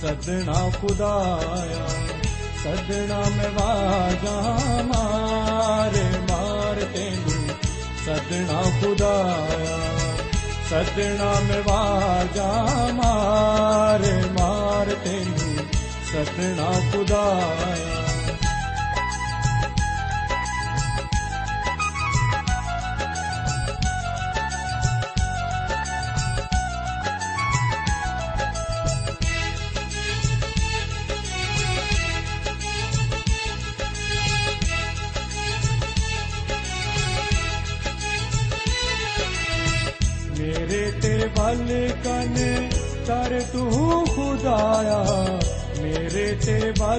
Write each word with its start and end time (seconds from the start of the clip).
ਸਦਣਾ 0.00 0.70
ਖੁਦਾਇਆ 0.80 1.88
ਸਦਣਾ 2.64 3.22
ਮੈਂ 3.36 3.50
ਵਾਜਾਂ 3.50 4.84
ਮਾਰੇ 4.84 6.04
ਮਾਰ 6.30 6.76
ਤੈਨੂੰ। 6.94 7.48
ਸਦਣਾ 8.06 8.62
ਖੁਦਾਇਆ 8.80 9.78
ਸਦਣਾ 10.70 11.40
ਮੈਂ 11.40 11.62
ਵਾਜਾਂ 11.62 12.92
ਮਾਰੇ 12.92 14.22
ਮਾਰ 14.32 14.86
ਤੈਨੂੰ। 15.04 15.56
ਸਦਣਾ 16.12 16.80
ਖੁਦਾਇਆ 16.92 17.99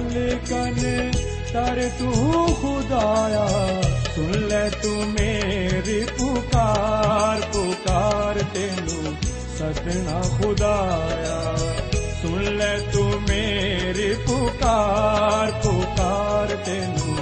ਵੱਲ 0.00 0.38
ਕਨ 0.50 0.74
ਕਰ 1.52 1.90
ਤੂੰ 1.98 2.46
ਖੁਦਾਇਆ, 2.54 3.46
ਸੁਣ 4.14 4.32
ਲੈ 4.32 4.68
ਤੂੰ 4.68 5.06
ਮੇਰੀ 5.06 6.04
ਪੁਕਾਰ 6.18 7.40
ਪੁਕਾਰ 7.40 8.42
ਤੈਨੂੰ 8.54 9.16
ਸਦਨਾ 9.58 10.22
ਖੁਦਾਇਆ। 10.22 11.56
ਸੁਣ 12.22 12.42
ਲੈ 12.42 12.78
ਤੂੰ 12.78 13.22
ਮੇਰੀ 13.28 14.14
ਪੁਕਾਰ 14.14 15.50
ਪੁਕਾਰ 15.50 16.56
ਤੈਨੂੰ 16.66 17.16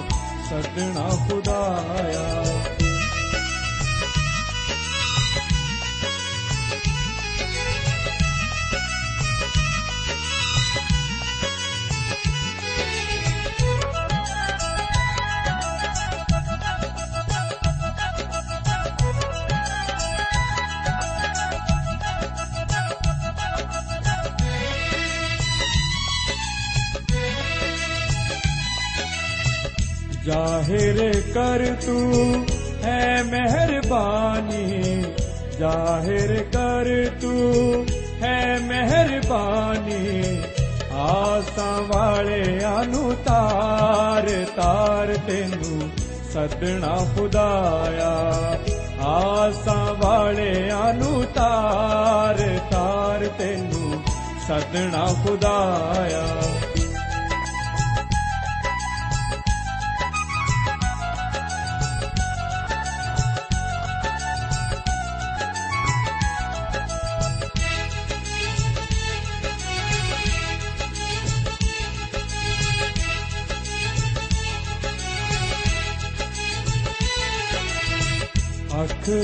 जाहिर 30.29 30.99
कर 31.33 31.63
तू 31.85 31.97
है 32.83 33.01
मेहरबानी 33.23 34.65
जाहिर 35.59 36.35
कर 36.55 36.91
तू 37.21 37.33
है 38.21 38.37
मेहरबानी 38.67 40.03
ਆਸਾਂ 40.95 41.81
ਵਾਲਿਆਂ 41.81 42.83
ਨੂੰ 42.85 43.15
ਤਾਰ 43.25 44.29
ਤਾਰ 44.55 45.13
ਤੈਨੂੰ 45.27 45.89
ਸਦਣਾ 46.33 46.95
ਖੁਦਾਇਆ 47.15 48.11
ਆਸਾਂ 49.05 49.93
ਵਾਲਿਆਂ 49.93 50.93
ਨੂੰ 50.93 51.23
ਤਾਰ 51.35 52.37
ਤਾਰ 52.71 53.27
ਤੈਨੂੰ 53.39 54.01
ਸਦਣਾ 54.47 55.05
ਖੁਦਾਇਆ 55.23 56.23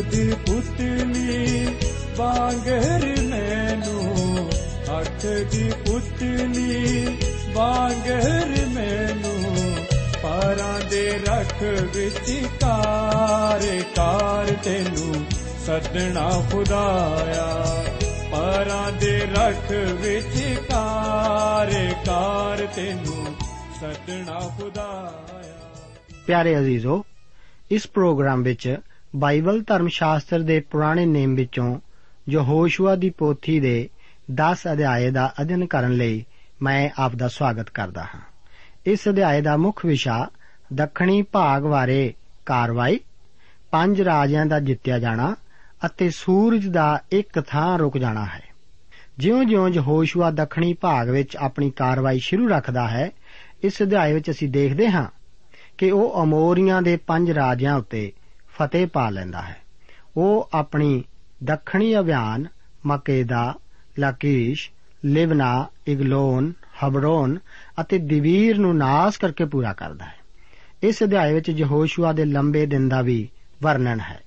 ਦੀ 0.01 0.35
ਪੁਤਲੀ 0.47 1.67
ਵਾਂਗਰ 2.17 3.23
ਮੈਨੂੰ 3.23 4.51
ਅੱਖ 5.01 5.27
ਦੀ 5.27 5.73
ਪੁਤਲੀ 5.87 7.07
ਵਾਂਗਰ 7.53 8.49
ਮੈਨੂੰ, 8.69 9.77
ਪਰਾਂ 10.23 10.81
ਦੇ 10.91 11.21
ਰੱਖ 11.29 11.63
ਵਿੱਚ 11.97 12.47
ਕਾਰ 12.61 13.83
ਕਾਰ 13.97 14.47
ਤੈਨੂੰ 14.65 15.15
ਸਦਣਾ 15.67 16.43
ਖੁਦਾਇਆ। 16.53 17.85
ਪਰਾਂ 18.31 18.93
ਦੇ 18.93 19.21
ਰੱਖ 19.21 19.71
ਵਿੱਚ 19.73 20.59
ਕਾਰ 20.71 21.95
ਕਾਰ 22.07 22.67
ਤੈਨੂੰ 22.67 23.27
ਸਦਣਾ 23.81 24.41
ਖੁਦਾਇਆ। 24.61 25.75
ਪਿਆਰੇ 26.27 26.59
ਅਜ਼ੀਜ਼ੋ, 26.59 27.05
ਇਸ 27.71 27.87
ਪ੍ਰੋਗਰਾਮ 27.87 28.43
ਵਿੱਚ 28.43 28.77
ਬਾਈਬਲ 29.17 29.63
ਧਰਮ 29.63 29.89
ਸ਼ਾਸਤਰ 29.89 30.41
ਦੇ 30.41 30.61
ਪੁਰਾਣੇ 30.61 31.07
ਨੇਮ 31.07 31.35
ਵਿੱਚੋਂ 31.35 31.81
ਯਹੋਸ਼ੂਆ 32.29 32.95
ਦੀ 32.95 33.11
ਪੋਥੀ 33.11 33.61
ਦੇ 33.61 33.89
10 34.35 34.73
ਅਧਿਆਏ 34.73 35.11
ਦਾ 35.11 35.35
ਅਧਿਐਨ 35.43 35.67
ਕਰਨ 35.67 35.93
ਲਈ 35.93 36.25
ਮੈਂ 36.63 36.91
ਆਪ 36.99 37.15
ਦਾ 37.15 37.29
ਸਵਾਗਤ 37.29 37.71
ਕਰਦਾ 37.71 38.03
ਹਾਂ। 38.03 38.21
ਇਸ 38.87 39.09
ਅਧਿਆਏ 39.09 39.41
ਦਾ 39.41 39.57
ਮੁੱਖ 39.57 39.87
ਵਿਸ਼ਾ 39.87 40.31
ਦੱਖਣੀ 40.73 41.23
ਭਾਗ 41.23 41.63
ਬਾਰੇ 41.63 42.15
ਕਾਰਵਾਈ, 42.47 43.01
ਪੰਜ 43.71 44.03
ਰਾਜਿਆਂ 44.03 44.47
ਦਾ 44.47 44.61
ਜਿੱਤਿਆ 44.61 44.99
ਜਾਣਾ 44.99 45.37
ਅਤੇ 45.87 46.11
ਸੂਰਜ 46.11 46.69
ਦਾ 46.69 47.03
ਇੱਕ 47.13 47.41
ਥਾਂ 47.41 47.79
ਰੁਕ 47.79 47.99
ਜਾਣਾ 47.99 48.25
ਹੈ। 48.25 48.43
ਜਿਉਂ-ਜਿਉਂ 49.19 49.69
ਯਹੋਸ਼ੂਆ 49.69 50.31
ਦੱਖਣੀ 50.31 50.75
ਭਾਗ 50.75 51.09
ਵਿੱਚ 51.09 51.37
ਆਪਣੀ 51.37 51.71
ਕਾਰਵਾਈ 51.71 52.19
ਸ਼ੁਰੂ 52.19 52.49
ਰੱਖਦਾ 52.49 52.89
ਹੈ, 52.89 53.11
ਇਸ 53.63 53.83
ਅਧਿਆਏ 53.83 54.13
ਵਿੱਚ 54.13 54.31
ਅਸੀਂ 54.31 54.49
ਦੇਖਦੇ 54.49 54.91
ਹਾਂ 54.91 55.07
ਕਿ 55.79 55.91
ਉਹ 55.91 56.23
ਅਮੋਰੀਆਂ 56.23 56.83
ਦੇ 56.83 56.97
ਪੰਜ 56.97 57.31
ਰਾਜਿਆਂ 57.31 57.77
ਉੱਤੇ 57.77 58.13
ਫਤਿਹ 58.59 58.87
ਪਾ 58.87 59.11
ਲੈਂਦਾ 59.11 59.43
ਹੈ। 59.43 59.57
ਉਹ 60.17 60.49
ਆਪਣੀ 60.53 61.05
ਦੱਖਣੀ 61.45 61.99
ਅਭਿਆਨ, 61.99 62.47
ਮਕੇਦਾ, 62.87 63.55
ਲਾਕੀਸ਼, 63.99 64.71
ਲਿਬਨਾ, 65.05 65.67
ਇਗਲੋਨ, 65.87 66.53
ਹਬਰੋਨ 66.85 67.39
ਅਤੇ 67.81 67.99
ਦਿਵੀਰ 67.99 68.59
ਨੂੰ 68.59 68.77
ਨਾਸ 68.77 69.17
ਕਰਕੇ 69.17 69.45
ਪੂਰਾ 69.45 69.73
ਕਰਦਾ 69.73 70.05
ਹੈ। 70.05 70.15
ਇਸ 70.83 71.03
ਅਧਿਆਇ 71.03 71.35
ਵਿੱਚ 71.35 71.49
ਯਹੋਸ਼ੂਆ 71.49 72.13
ਦੇ 72.13 72.25
ਲੰਬੇ 72.25 72.67
ਦਿਨ 72.67 72.89
ਦਾ 72.89 73.03
ਵੀ 73.03 73.29
ਵਰਣਨ 73.63 74.01
ਹੈ। 74.01 74.21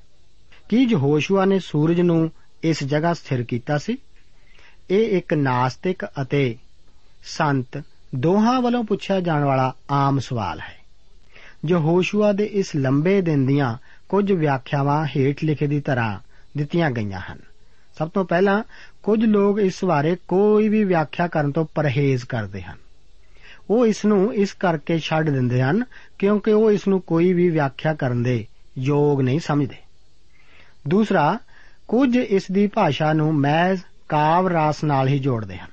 ਕੀ 0.70 0.78
ਯਹੋਸ਼ੂਆ 0.78 1.46
ਨੇ 1.46 1.60
ਸੂਰਜ 1.60 2.02
ਨੂੰ 2.02 2.32
ਇਸ 2.64 2.84
ਜਗ੍ਹਾ 2.84 3.14
ਸਥਿਰ 3.14 3.44
ਕੀਤਾ 3.44 3.78
ਸੀ? 3.78 3.98
ਇਹ 4.90 5.18
ਇੱਕ 5.18 5.34
ਨਾਸਤਿਕ 5.34 6.06
ਅਤੇ 6.06 6.58
ਸੰਤ 7.24 7.84
ਦੋਹਾਂ 8.16 8.62
ਵੱਲੋਂ 8.62 8.84
ਪੁੱਛਿਆ 8.84 9.20
ਜਾਣ 9.20 9.44
ਵਾਲਾ 9.44 9.74
ਆਮ 9.92 10.20
ਸਵਾਲ 10.20 10.60
ਹੈ। 10.60 10.80
ਯਹੋਸ਼ੂਆ 11.68 12.32
ਦੇ 12.32 12.44
ਇਸ 12.44 12.76
ਲੰਬੇ 12.76 13.22
ਦਿਨ 13.22 13.46
ਦੀਆਂ 13.46 13.78
ਕੁਝ 14.10 14.32
ਵਿਆਖਿਆਵਾਂ 14.32 15.06
ਹੇਠ 15.06 15.44
ਲਿਖੇ 15.44 15.68
ਦੀ 15.68 15.80
ਤਰ੍ਹਾਂ 15.80 16.20
ਦਿੱਤੀਆਂ 16.58 16.92
ਗਈਆਂ 16.92 17.20
ਹਨ। 17.20 17.40
ਸਭ 17.98 18.10
ਤੋਂ 18.10 18.26
ਪਹਿਲਾਂ, 18.26 18.64
ਕੁਝ 19.04 19.26
ਲੋਕ 19.26 19.60
ਇਸ 19.60 19.84
ਬਾਰੇ 19.86 20.16
ਕੋਈ 20.28 20.70
ਵੀ 20.70 20.84
ਵਿਆਖਿਆ 20.84 21.28
ਕਰਨ 21.28 21.52
ਤੋਂ 21.52 21.66
ਪਰਹੇਜ਼ 21.76 22.26
ਕਰਦੇ 22.26 22.62
ਹਨ। 22.62 22.78
ਉਹ 23.70 23.86
ਇਸ 23.88 24.06
ਨੂੰ 24.06 24.34
ਇਸ 24.34 24.54
ਕਰਕੇ 24.54 25.00
ਛੱਡ 25.00 25.30
ਦਿੰਦੇ 25.30 25.62
ਹਨ 25.62 25.84
ਕਿਉਂਕਿ 26.20 26.52
ਉਹ 26.52 26.72
ਇਸ 26.72 26.88
ਨੂੰ 26.88 27.02
ਕੋਈ 27.02 27.34
ਵੀ 27.34 27.50
ਵਿਆਖਿਆ 27.50 27.94
ਕਰਨ 27.94 28.24
ਦੇ 28.24 28.46
ਯੋਗ 28.78 29.22
ਨਹੀਂ 29.22 29.40
ਸਮਝਦੇ। 29.40 29.76
ਦੂਸਰਾ, 30.88 31.40
ਕੁਝ 31.88 32.16
ਇਸ 32.16 32.52
ਦੀ 32.52 32.68
ਭਾਸ਼ਾ 32.68 33.14
ਨੂੰ 33.14 33.34
ਮਹਿਜ਼ 33.36 33.82
ਕਾਵ 34.10 34.48
ਰਾਸ 34.48 34.84
ਨਾਲ 34.84 35.08
ਹੀ 35.08 35.20
ਜੋੜਦੇ 35.20 35.58
ਹਨ। 35.58 35.72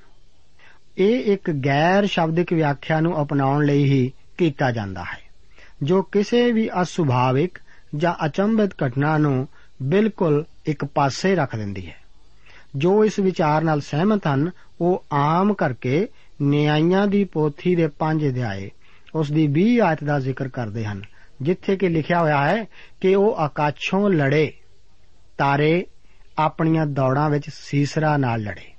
ਇਹ 0.97 1.33
ਇੱਕ 1.33 1.51
ਗੈਰ 1.51 2.05
ਸ਼ਬਦਿਕ 2.05 2.53
ਵਿਆਖਿਆ 2.53 2.99
ਨੂੰ 2.99 3.21
ਅਪਣਾਉਣ 3.21 3.65
ਲਈ 3.65 3.83
ਹੀ 3.83 4.11
ਕੀਤਾ 4.37 4.71
ਜਾਂਦਾ 4.71 5.03
ਹੈ, 5.03 5.19
ਜੋ 5.83 6.01
ਕਿਸੇ 6.01 6.51
ਵੀ 6.51 6.69
ਅਸੁਭਾਵਿਕ 6.81 7.57
ਜਾਂ 7.95 8.25
ਅਚੰਭਿਤ 8.25 8.69
ਘਟਨਾ 8.83 9.17
ਨੂੰ 9.17 9.47
ਬਿਲਕੁਲ 9.81 10.45
ਇੱਕ 10.65 10.85
ਪਾਸੇ 10.85 11.35
ਰੱਖ 11.35 11.55
ਦਿੰਦੀ 11.55 11.87
ਹੈ। 11.87 11.95
ਜੋ 12.75 13.05
ਇਸ 13.05 13.19
ਵਿਚਾਰ 13.19 13.63
ਨਾਲ 13.63 13.81
ਸਹਿਮਤ 13.81 14.27
ਹਨ, 14.27 14.51
ਉਹ 14.81 15.05
ਆਮ 15.13 15.53
ਕਰਕੇ 15.53 16.07
ਨਿਆਂਇਆਂ 16.41 17.07
ਦੀ 17.07 17.23
ਪੋਥੀ 17.23 17.75
ਦੇ 17.75 17.87
5 17.87 18.27
ਅਧਿਆਏ, 18.27 18.71
ਉਸ 19.15 19.31
ਦੀ 19.31 19.47
20 19.47 19.79
ਆਇਤ 19.79 20.03
ਦਾ 20.03 20.19
ਜ਼ਿਕਰ 20.19 20.47
ਕਰਦੇ 20.47 20.85
ਹਨ, 20.85 21.01
ਜਿੱਥੇ 21.41 21.77
ਕਿ 21.77 21.89
ਲਿਖਿਆ 21.89 22.19
ਹੋਇਆ 22.19 22.45
ਹੈ 22.45 22.65
ਕਿ 23.01 23.15
ਉਹ 23.15 23.35
ਆਕਾਸ਼ੋਂ 23.35 24.09
ਲੜੇ, 24.09 24.53
ਤਾਰੇ 25.37 25.85
ਆਪਣੀਆਂ 26.37 26.85
ਦੌੜਾਂ 26.85 27.29
ਵਿੱਚ 27.29 27.49
ਸੀਸਰਾ 27.49 28.17
ਨਾਲ 28.17 28.41
ਲੜੇ। 28.41 28.73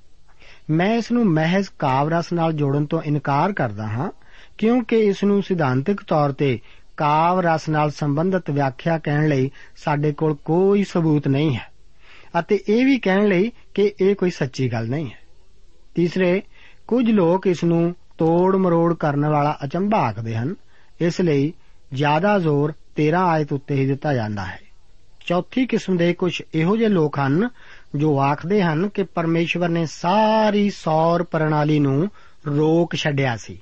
ਮੈਂ 0.71 0.95
ਇਸ 0.95 1.13
ਨੂੰ 1.13 1.25
ਮਹਿਜ਼ 1.25 1.69
ਕਾਵਰਸ 1.79 2.33
ਨਾਲ 2.33 2.53
ਜੋੜਨ 2.53 2.87
ਤੋਂ 2.87 3.03
ਇਨਕਾਰ 3.03 3.53
ਕਰਦਾ 3.53 3.87
ਹਾਂ, 3.87 4.11
ਕਿਉਂਕਿ 4.59 4.99
ਇਸ 4.99 5.25
ਨੂੰ 5.25 5.43
ਸਿਧਾਂਤਿਕ 5.43 6.03
ਤੌਰ 6.03 6.33
ਤੇ 6.33 6.61
ਕਾਵ 6.99 7.41
ਰਸ 7.41 7.69
ਨਾਲ 7.69 7.91
ਸੰਬੰਧਿਤ 7.91 8.51
ਵਿਆਖਿਆ 8.51 8.99
ਕਹਿਣ 8.99 9.29
ਲਈ 9.29 9.51
ਸਾਡੇ 9.77 10.13
ਕੋਲ 10.13 10.35
ਕੋਈ 10.35 10.85
ਸਬੂਤ 10.85 11.29
ਨਹੀਂ 11.29 11.57
ਹੈ। 11.57 11.67
ਅਤੇ 12.39 12.65
ਇਹ 12.69 12.87
ਵੀ 12.87 12.99
ਕਹਿਣ 12.99 13.27
ਲਈ 13.27 13.53
ਕਿ 13.75 13.93
ਇਹ 14.01 14.15
ਕੋਈ 14.15 14.31
ਸੱਚੀ 14.31 14.73
ਗੱਲ 14.73 14.89
ਨਹੀਂ 14.89 15.07
ਹੈ। 15.07 15.19
ਤੀਸਰੇ, 15.95 16.43
ਕੁਝ 16.89 17.11
ਲੋਕ 17.11 17.47
ਇਸ 17.47 17.65
ਨੂੰ 17.65 17.95
ਤੋੜ 18.19 18.57
ਮਰੋੜ 18.57 18.95
ਕਰਨ 18.95 19.27
ਵਾਲਾ 19.27 19.59
ਅਚੰਭਾ 19.65 19.99
ਆਖਦੇ 19.99 20.37
ਹਨ। 20.37 20.55
ਇਸ 21.01 21.21
ਲਈ 21.21 21.53
ਜ਼ਿਆਦਾ 21.95 22.39
ਜ਼ੋਰ 22.39 22.73
13 22.97 23.21
ਆਇਤ 23.21 23.53
ਉੱਤੇ 23.53 23.75
ਹੀ 23.75 23.87
ਦਿੱਤਾ 23.87 24.15
ਜਾਂਦਾ 24.15 24.45
ਹੈ। 24.45 24.61
ਚੌਥੀ 25.27 25.67
ਕਿਸਮ 25.67 25.97
ਦੇ 25.97 26.15
ਕੁਝ 26.15 26.43
ਇਹੋ 26.55 26.77
ਜਿਹੇ 26.77 26.89
ਲੋਕ 26.89 27.19
ਹਨ 27.19 27.49
ਜੋ 27.95 28.19
ਆਖਦੇ 28.19 28.63
ਹਨ 28.63 28.89
ਕਿ 28.89 29.03
ਪਰਮੇਸ਼ਵਰ 29.03 29.69
ਨੇ 29.69 29.87
ਸਾਰੀ 29.87 30.71
ਸੌਰ 30.71 31.23
ਪ੍ਰਣਾਲੀ 31.23 31.79
ਨੂੰ 31.79 32.09
ਰੋਕ 32.47 32.95
ਛੱਡਿਆ 32.95 33.37
ਸੀ। 33.37 33.61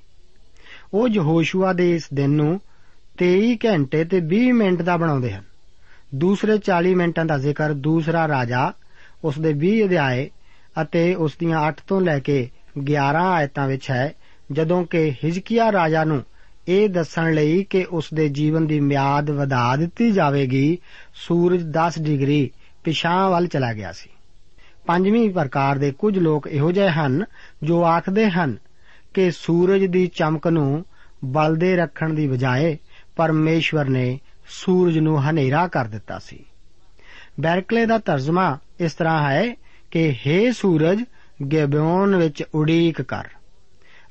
ਉਹ 0.94 1.09
ਯਹੋਸ਼ੂਆ 1.09 1.73
ਦੇ 1.73 1.94
ਇਸ 1.94 2.09
ਦਿਨ 2.15 2.31
ਨੂੰ 2.31 2.61
23 3.19 3.57
ਘੰਟੇ 3.65 4.05
ਤੇ 4.05 4.21
20 4.21 4.53
ਮਿੰਟ 4.53 4.83
ਦਾ 4.83 4.97
ਬਣਾਉਂਦੇ 4.97 5.33
ਹਨ। 5.33 5.43
ਦੂਸਰੇ 6.15 6.59
40 6.59 6.95
ਮਿੰਟਾਂ 6.95 7.25
ਦਾ 7.25 7.39
ਜ਼ਿਕਰ 7.39 7.73
ਦੂਸਰਾ 7.73 8.29
ਰਾਜਾ, 8.29 8.73
ਉਸ 9.25 9.39
ਦੇ 9.39 9.53
20 9.53 9.85
ਅਧਿਆਏ 9.85 10.31
ਅਤੇ 10.83 11.15
ਉਸ 11.15 11.33
ਦੀਆਂ 11.41 11.61
8 11.61 11.75
ਤੋਂ 11.89 12.01
ਲੈ 12.01 12.19
ਕੇ 12.19 12.51
11 12.79 13.25
ਆਇਤਾਂ 13.33 13.69
ਵਿੱਚ 13.69 13.91
ਹੈ, 13.91 14.15
ਜਦੋਂ 14.53 14.85
ਕਿ 14.85 15.13
ਹਿਜਕੀਆ 15.25 15.73
ਰਾਜਾ 15.73 16.05
ਨੂੰ 16.05 16.23
ਇਹ 16.69 16.89
ਦੱਸਣ 16.89 17.35
ਲਈ 17.35 17.65
ਕਿ 17.65 17.87
ਉਸ 17.91 18.15
ਦੇ 18.15 18.29
ਜੀਵਨ 18.29 18.67
ਦੀ 18.67 18.81
ਮਿਆਦ 18.81 19.31
ਵਧਾ 19.31 19.77
ਦਿੱਤੀ 19.77 20.11
ਜਾਵੇਗੀ, 20.11 20.79
ਸੂਰਜ 21.15 21.62
10 21.62 21.99
ਡਿਗਰੀ 22.01 22.51
ਪਿਛਾਂ 22.85 23.31
ਵੱਲ 23.31 23.47
ਚਲਾ 23.47 23.73
ਗਿਆ 23.73 23.93
ਸੀ। 23.93 24.11
ਪੰਜਵੀਂ 24.87 25.31
ਪ੍ਰਕਾਰ 25.31 25.79
ਦੇ 25.79 25.91
ਕੁਝ 25.91 26.19
ਲੋਕ 26.19 26.47
ਇਹੋ 26.47 26.73
ਜਿਹੇ 26.73 26.89
ਹਨ 26.89 27.25
ਜੋ 27.62 27.85
ਆਖਦੇ 27.85 28.31
ਹਨ 28.31 28.57
ਕਿ 29.15 29.31
ਸੂਰਜ 29.31 29.85
ਦੀ 29.85 30.07
ਚਮਕ 30.07 30.47
ਨੂੰ 30.47 30.85
ਬਲਦੇ 31.25 31.77
ਰੱਖਣ 31.77 32.15
ਦੀ 32.15 32.27
ਬਜਾਏ 32.27 32.79
ਪਰਮੇਸ਼ਵਰ 33.17 33.85
ਨੇ 33.85 34.21
ਸੂਰਜ 34.49 34.99
ਨੂੰ 34.99 35.31
ਹਨੇਰਾ 35.31 35.69
ਕਰ 35.69 35.85
ਦਿੱਤਾ 35.85 36.19
ਸੀ। 36.19 36.45
ਬੈਰਕਲੇ 37.41 37.87
ਦਾ 37.87 37.99
ਤਰਜਮਾ 37.99 38.59
ਇਸ 38.81 38.93
ਤਰ੍ਹਾਂ 38.93 39.33
ਹੈ 39.33 39.55
ਕਿ 39.91 40.15
हे 40.27 40.53
ਸੂਰਜ, 40.53 41.05
ਗਿਬਿਓਨ 41.53 42.17
ਵਿੱਚ 42.17 42.45
ਉਡੀਕ 42.55 43.03
ਕਰ। 43.03 43.25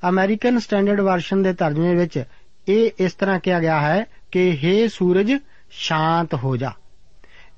ਅਮਰੀਕਨ 0.09 0.59
ਸਟੈਂਡਰਡ 0.59 1.01
ਵਰਸ਼ਨ 1.01 1.43
ਦੇ 1.43 1.53
ਤਰਜਮੇ 1.53 1.95
ਵਿੱਚ 1.95 2.23
ਇਹ 2.67 2.91
ਇਸ 2.99 3.13
ਤਰ੍ਹਾਂ 3.13 3.39
ਕਿਹਾ 3.39 3.59
ਗਿਆ 3.59 3.81
ਹੈ 3.81 4.05
ਕਿ 4.31 4.57
हे 4.63 4.89
ਸੂਰਜ, 4.89 5.31
ਸ਼ਾਂਤ 5.71 6.35
ਹੋ 6.35 6.57
ਜਾ। 6.57 6.71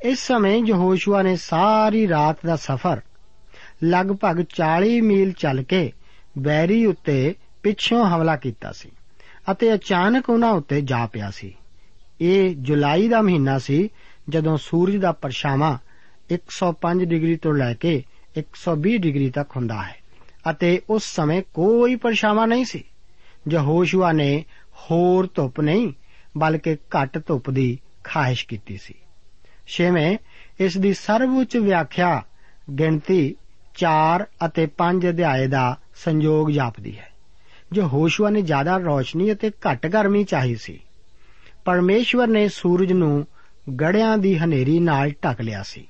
ਇਸ 0.03 0.27
ਸਮੇਂ 0.27 0.63
ਯਹੋਸ਼ੂਆ 0.67 1.21
ਨੇ 1.21 1.35
ਸਾਰੀ 1.35 2.07
ਰਾਤ 2.07 2.45
ਦਾ 2.45 2.55
ਸਫ਼ਰ 2.55 3.01
ਲਗਭਗ 3.83 4.41
40 4.41 5.01
ਮੀਲ 5.01 5.31
ਚੱਲ 5.31 5.63
ਕੇ 5.63 5.91
ਬੈਰੀ 6.37 6.85
ਉੱਤੇ 6.85 7.35
ਪਿੱਛੋਂ 7.63 8.05
ਹਮਲਾ 8.05 8.35
ਕੀਤਾ 8.35 8.71
ਸੀ। 8.71 8.91
ਅਤੇ 9.51 9.73
ਅਚਾਨਕ 9.73 10.29
ਉਹਨਾਂ 10.29 10.51
ਉੱਤੇ 10.51 10.81
ਜਾ 10.81 11.05
ਪਿਆ 11.05 11.31
ਸੀ। 11.31 11.53
ਇਹ 12.21 12.55
ਜੁਲਾਈ 12.55 13.07
ਦਾ 13.07 13.21
ਮਹੀਨਾ 13.21 13.59
ਸੀ, 13.59 13.89
ਜਦੋਂ 14.29 14.57
ਸੂਰਜ 14.57 14.95
ਦਾ 14.95 15.11
ਪਰਛਾਵਾਂ 15.11 15.77
105 16.31 17.05
ਡਿਗਰੀ 17.05 17.35
ਤੋਂ 17.35 17.53
ਲੈ 17.53 17.73
ਕੇ 17.73 18.03
120 18.37 18.97
ਡਿਗਰੀ 18.97 19.29
ਤੱਕ 19.29 19.55
ਹੁੰਦਾ 19.55 19.81
ਹੈ, 19.81 19.95
ਅਤੇ 20.49 20.81
ਉਸ 20.89 21.03
ਸਮੇਂ 21.03 21.41
ਕੋਈ 21.53 21.95
ਪਰਛਾਵਾਂ 21.95 22.47
ਨਹੀਂ 22.47 22.65
ਸੀ। 22.65 22.83
ਯਹੋਸ਼ੂਆ 23.51 24.11
ਨੇ 24.11 24.45
ਹੋਰ 24.75 25.29
ਧੁੱਪ 25.35 25.61
ਨਹੀਂ, 25.61 25.93
ਬਲਕਿ 26.37 26.75
ਘੱਟ 26.75 27.27
ਧੁੱਪ 27.27 27.49
ਦੀ 27.49 27.79
ਖਾਹਿਸ਼ 28.03 28.47
ਕੀਤੀ 28.47 28.77
ਸੀ। 28.77 28.93
ਛੇਵੇਂ, 29.67 30.17
ਇਸ 30.59 30.77
ਦੀ 30.77 30.93
ਸਰਵਉੱਚ 30.93 31.57
ਵਿਆਖਿਆ 31.57 32.23
ਗਿਣਤੀ 32.79 33.35
4 33.75 34.25
ਅਤੇ 34.45 34.67
5 34.77 35.09
ਅਧਿਆਏ 35.09 35.47
ਦਾ 35.47 35.77
ਸੰਯੋਗ 35.95 36.49
ਜਾਪਦੀ 36.49 36.97
ਹੈ। 36.97 37.11
ਜੋ 37.71 37.87
ਹੋਸ਼ੂਆ 37.87 38.29
ਨੇ 38.29 38.41
ਜ਼ਿਆਦਾ 38.41 38.77
ਰੌਸ਼ਨੀ 38.77 39.31
ਅਤੇ 39.31 39.49
ਘੱਟ 39.49 39.87
ਗਰਮੀ 39.87 40.23
ਚਾਹੀ 40.23 40.55
ਸੀ। 40.55 40.79
ਪਰਮੇਸ਼ਵਰ 41.65 42.27
ਨੇ 42.27 42.47
ਸੂਰਜ 42.47 42.93
ਨੂੰ 42.93 43.27
ਗੜਿਆਂ 43.81 44.17
ਦੀ 44.17 44.37
ਹਨੇਰੀ 44.37 44.79
ਨਾਲ 44.79 45.09
ਢੱਕ 45.09 45.41
ਲਿਆ 45.41 45.63
ਸੀ। 45.63 45.87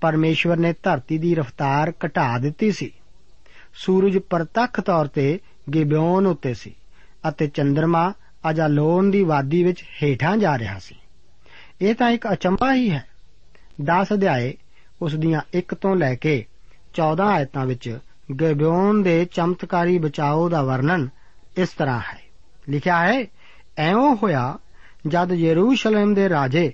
ਪਰਮੇਸ਼ਵਰ 0.00 0.56
ਨੇ 0.56 0.74
ਧਰਤੀ 0.82 1.18
ਦੀ 1.18 1.34
ਰਫ਼ਤਾਰ 1.34 1.92
ਘਟਾ 2.06 2.38
ਦਿੱਤੀ 2.38 2.72
ਸੀ। 2.72 2.92
ਸੂਰਜ 3.74 4.18
ਪ੍ਰਤੱਖ 4.18 4.80
ਤੌਰ 4.80 5.06
ਤੇ 5.06 5.40
ਗਿਬਿਓਨ 5.74 6.26
ਉੱਤੇ 6.26 6.54
ਸੀ 6.54 6.74
ਅਤੇ 7.28 7.46
ਚੰ드ਰਮਾ 7.46 8.12
ਅਜਾਲੋਨ 8.50 9.10
ਦੀ 9.10 9.22
ਵਾਦੀ 9.22 9.64
ਵਿੱਚ 9.64 9.84
ਹੇਠਾਂ 10.02 10.36
ਜਾ 10.36 10.58
ਰਿਹਾ 10.58 10.78
ਸੀ। 10.78 10.94
ਇਹ 11.80 11.94
ਤਾਂ 11.94 12.10
ਇੱਕ 12.10 12.32
ਅਚੰਭਾ 12.32 12.74
ਹੀ 12.74 12.90
ਹੈ। 12.90 13.06
10 13.84 14.14
ਅਧਿਆਏ 14.14 14.54
ਉਸ 15.02 15.14
ਦੀਆਂ 15.14 15.40
1 15.54 15.74
ਤੋਂ 15.74 15.96
ਲੈ 15.96 16.14
ਕੇ 16.14 16.46
14 16.94 17.26
ਆਇਤਾਂ 17.26 17.66
ਵਿੱਚ 17.66 17.98
ਗਿਬਿਓਨ 18.28 19.02
ਦੇ 19.02 19.24
ਚਮਤਕਾਰੀ 19.24 19.98
ਬਚਾਓ 19.98 20.48
ਦਾ 20.48 20.62
ਵਰਣਨ 20.62 21.08
ਇਸ 21.56 21.68
ਤਰ੍ਹਾਂ 21.68 22.00
ਹੈ। 22.00 22.18
ਲਿਖਿਆ 22.68 22.98
ਹੈ 23.00 23.26
ਐਵੇਂ 23.78 24.16
ਹੋਇਆ, 24.16 24.58
ਜਦ 25.06 25.32
ਯਰੂਸ਼ਲਮ 25.32 26.14
ਦੇ 26.14 26.28
ਰਾਜੇ 26.28 26.72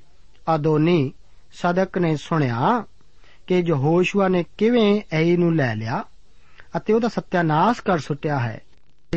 ਆਦੋਨੀ 0.49 1.13
ਸਦਕ 1.53 1.99
ਨੇ 1.99 2.17
ਸੁਣਿਆ 2.17 2.85
ਕਿ 3.47 3.59
ਯਹੋਸ਼ੂਆ 3.59 4.29
ਨੇ 4.29 4.45
ਕਿਵੇਂ 4.59 5.03
ਐਈ 5.13 5.37
ਨੂੰ 5.37 5.55
ਲੈ 5.57 5.75
ਲਿਆ 5.75 6.05
ਅਤੇ 6.77 6.93
ਉਹਦਾ 6.93 7.09
ਸਤਿਆਨਾਸ਼ 7.09 7.83
ਕਰ 7.83 7.99
ਸੁੱਟਿਆ 7.99 8.39
ਹੈ 8.39 8.61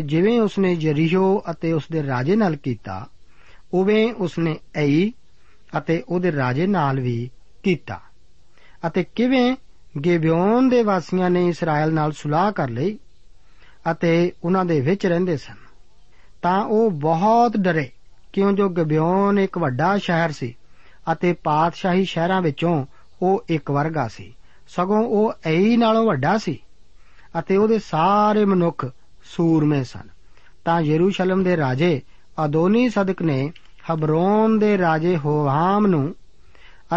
ਜਿਵੇਂ 0.04 0.42
ਉਸਨੇ 0.42 0.74
ਯਰੀਹੋ 0.74 1.44
ਅਤੇ 1.52 1.72
ਉਸ 1.74 1.84
ਦੇ 1.92 2.04
ਰਾਜੇ 2.08 2.36
ਨਾਲ 2.36 2.56
ਕੀਤਾ, 2.56 3.08
ਉਵੇਂ 3.74 4.14
ਉਸਨੇ 4.14 4.60
ਐਈ 4.76 5.12
ਅਤੇ 5.78 6.04
ਉਹਦੇ 6.10 6.32
ਰਾਜੇ 6.32 6.68
ਨਾਲ 6.68 7.00
ਵੀ 7.00 7.30
ਕੀਤਾ। 7.64 8.02
ਅਤੇ 8.88 9.04
ਕਿਵੇਂ 9.04 9.56
ਗਿਬਿਓਨ 10.04 10.70
ਦੇ 10.70 10.84
ਵਾਸੀਆਂ 10.84 11.30
ਨੇ 11.30 11.48
ਇਸਰਾਇਲ 11.48 11.94
ਨਾਲ 11.94 12.12
ਸੁਲਾਹ 12.12 12.52
ਕਰ 12.52 12.70
ਲਈ 12.70 12.98
ਅਤੇ 13.92 14.32
ਉਹਨਾਂ 14.44 14.66
ਦੇ 14.66 14.82
ਵਿੱਚ 14.82 15.06
ਰਹਿੰਦੇ 15.06 15.38
ਸਨ। 15.38 15.56
ਤਾਂ 16.42 16.66
ਉਹ 16.66 16.92
ਬਹੁਤ 16.92 17.58
ਡਰੇ, 17.58 17.90
ਕਿਉਂ 18.34 18.54
ਜੋ 18.54 18.70
ਗਿਬਿਓਨ 18.70 19.40
ਇੱਕ 19.40 19.58
ਵੱਡਾ 19.58 19.98
ਸ਼ਹਿਰ 19.98 20.32
ਸੀ 20.32 20.56
ਅਤੇ 21.12 21.34
ਪਾਤਸ਼ਾਹੀ 21.34 22.06
ਸ਼ਹਿਰਾਂ 22.06 22.42
ਵਿੱਚੋਂ 22.42 22.86
ਉਹ 23.22 23.46
ਇੱਕ 23.50 23.72
ਵਰਗਾ 23.72 24.08
ਸੀ। 24.08 24.34
ਸਗੋਂ 24.68 25.04
ਉਹ 25.04 25.34
ਐਈ 25.46 25.78
ਨਾਲੋਂ 25.78 26.06
ਵੱਡਾ 26.06 26.38
ਸੀ 26.38 26.60
ਅਤੇ 27.40 27.58
ਉਹਦੇ 27.58 27.80
ਸਾਰੇ 27.80 28.46
ਮਨੁੱਖ 28.46 28.86
ਸੂਰਮੇ 29.24 29.84
ਸਨ। 29.84 30.10
ਤਾਂ 30.66 30.82
ਯਰੂਸ਼ਲਮ 30.82 31.44
ਦੇ 31.44 31.58
ਰਾਜੇ 31.58 32.02
ਅਦੋਨੀ 32.46 32.90
ਸਦਕ 32.90 33.22
ਨੇ 33.22 33.52
ਹਬਰੋਨ 33.92 34.60
ਦੇ 34.60 34.78
ਰਾਜੇ 34.78 35.18
ਹੋਵਾਮ 35.18 35.88
ਨੂੰ 35.88 36.16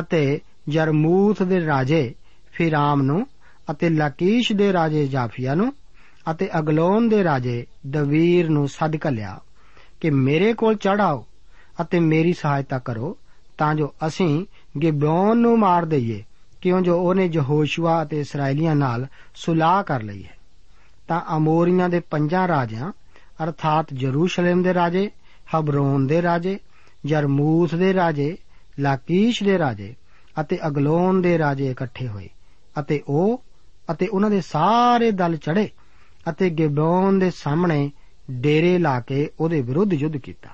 ਅਤੇ 0.00 0.40
ਜਰਮੂਥ 0.68 1.42
ਦੇ 1.42 1.66
ਰਾਜੇ 1.66 2.14
ਫਿਰਾਮ 2.58 3.02
ਨੂੰ 3.02 3.26
ਅਤੇ 3.70 3.88
ਲਾਕੀਸ਼ 3.88 4.52
ਦੇ 4.52 4.72
ਰਾਜੇ 4.72 5.06
ਜਾਫੀਆ 5.06 5.54
ਨੂੰ 5.54 5.72
ਅਤੇ 6.30 6.48
ਅਗਲੋਨ 6.58 7.08
ਦੇ 7.08 7.24
ਰਾਜੇ 7.24 7.66
ਦਵੀਰ 7.86 8.48
ਨੂੰ 8.48 8.68
ਸਦਕਾ 8.68 9.10
ਲਿਆ 9.10 9.40
ਕਿ 10.00 10.10
ਮੇਰੇ 10.10 10.52
ਕੋਲ 10.52 10.74
ਚੜਾਓ 10.74 11.26
ਅਤੇ 11.80 12.00
ਮੇਰੀ 12.00 12.32
ਸਹਾਇਤਾ 12.32 12.78
ਕਰੋ 12.78 13.18
ਤਾਂ 13.58 13.74
ਜੋ 13.74 13.94
ਅਸੀਂ 14.06 14.46
ਗਿਬਿਓਨ 14.82 15.38
ਨੂੰ 15.38 15.58
ਮਾਰ 15.58 15.84
ਦਈਏ, 15.84 16.24
ਕਿਉਂ 16.60 16.80
ਜੋ 16.80 17.02
ਉਹਨੇ 17.02 17.30
ਯਹੋਸ਼ੂਆ 17.32 18.02
ਅਤੇ 18.02 18.20
ਇਸرائیਲੀਆਂ 18.20 18.76
ਨਾਲ 18.76 19.06
ਸੁਲਾਹ 19.34 19.82
ਕਰ 19.82 20.02
ਲਈ 20.02 20.24
ਹੈ। 20.24 20.36
ਤਾਂ 21.08 21.36
ਅਮੋਰੀਆਂ 21.36 21.88
ਦੇ 21.88 22.00
ਪੰਜਾਂ 22.00 22.48
ਰਾਜਿਆਂ, 22.48 22.92
ਅਰਥਾਤ 23.44 23.94
ਜਰੂਸ਼ਲਮ 23.94 24.62
ਦੇ 24.62 24.74
ਰਾਜੇ, 24.74 25.10
ਹਬਰੋਨ 25.58 26.06
ਦੇ 26.06 26.22
ਰਾਜੇ 26.22 26.58
ਜਰਮੂਥ 27.04 27.74
ਦੇ 27.74 27.94
ਰਾਜੇ, 27.94 28.36
ਲਾਕੀਸ਼ 28.78 29.42
ਦੇ 29.42 29.58
ਰਾਜੇ 29.58 29.94
ਅਤੇ 30.40 30.58
ਅਗਲੋਨ 30.66 31.22
ਦੇ 31.22 31.38
ਰਾਜੇ 31.38 31.70
ਇਕੱਠੇ 31.70 32.08
ਹੋਏ। 32.08 32.28
ਅਤੇ 32.80 33.02
ਉਹ 33.08 33.44
ਅਤੇ 33.90 34.06
ਉਹਨਾਂ 34.06 34.30
ਦੇ 34.30 34.40
ਸਾਰੇ 34.40 35.11
ਦਲ 35.11 35.37
ਚੜੇ 35.37 35.68
ਅਤੇ 36.30 36.50
ਗਿਬੋਨ 36.50 37.18
ਦੇ 37.18 37.30
ਸਾਹਮਣੇ 37.30 37.90
ਡੇਰੇ 38.30 38.78
ਲਾ 38.78 39.00
ਕੇ 39.00 39.30
ਉਹਦੇ 39.40 39.61
ਵਿਰੁੱਧ 39.61 39.92
ਯੁੱਧ 39.92 40.16
ਕੀਤਾ। 40.16 40.50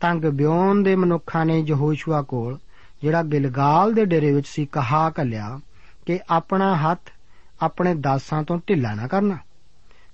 ਤਾਂ 0.00 0.14
ਗਿਬੋਨ 0.14 0.82
ਦੇ 0.82 0.96
ਮਨੁੱਖਾਂ 0.96 1.46
ਨੇ 1.46 1.64
ਯਹੋਸ਼ੂਆ 1.66 2.22
ਕੋਲ, 2.22 2.58
ਜਿਹੜਾ 3.02 3.22
ਗਿਲਗਾਲ 3.22 3.94
ਦੇ 3.94 4.04
ਡੇਰੇ 4.04 4.32
ਵਿੱਚ 4.32 4.48
ਸੀ, 4.48 4.66
ਕਹਾ 4.66 5.10
ਕੱਲਿਆ 5.10 5.60
ਕਿ 6.06 6.20
ਆਪਣਾ 6.30 6.76
ਹੱਥ 6.76 7.00
ਆਪਣੇ 7.62 7.94
ਦਾਸਾਂ 7.94 8.42
ਤੋਂ 8.42 8.58
ਢਿੱਲਾ 8.68 8.94
ਨਾ 8.94 9.06
ਕਰਨਾ। 9.06 9.38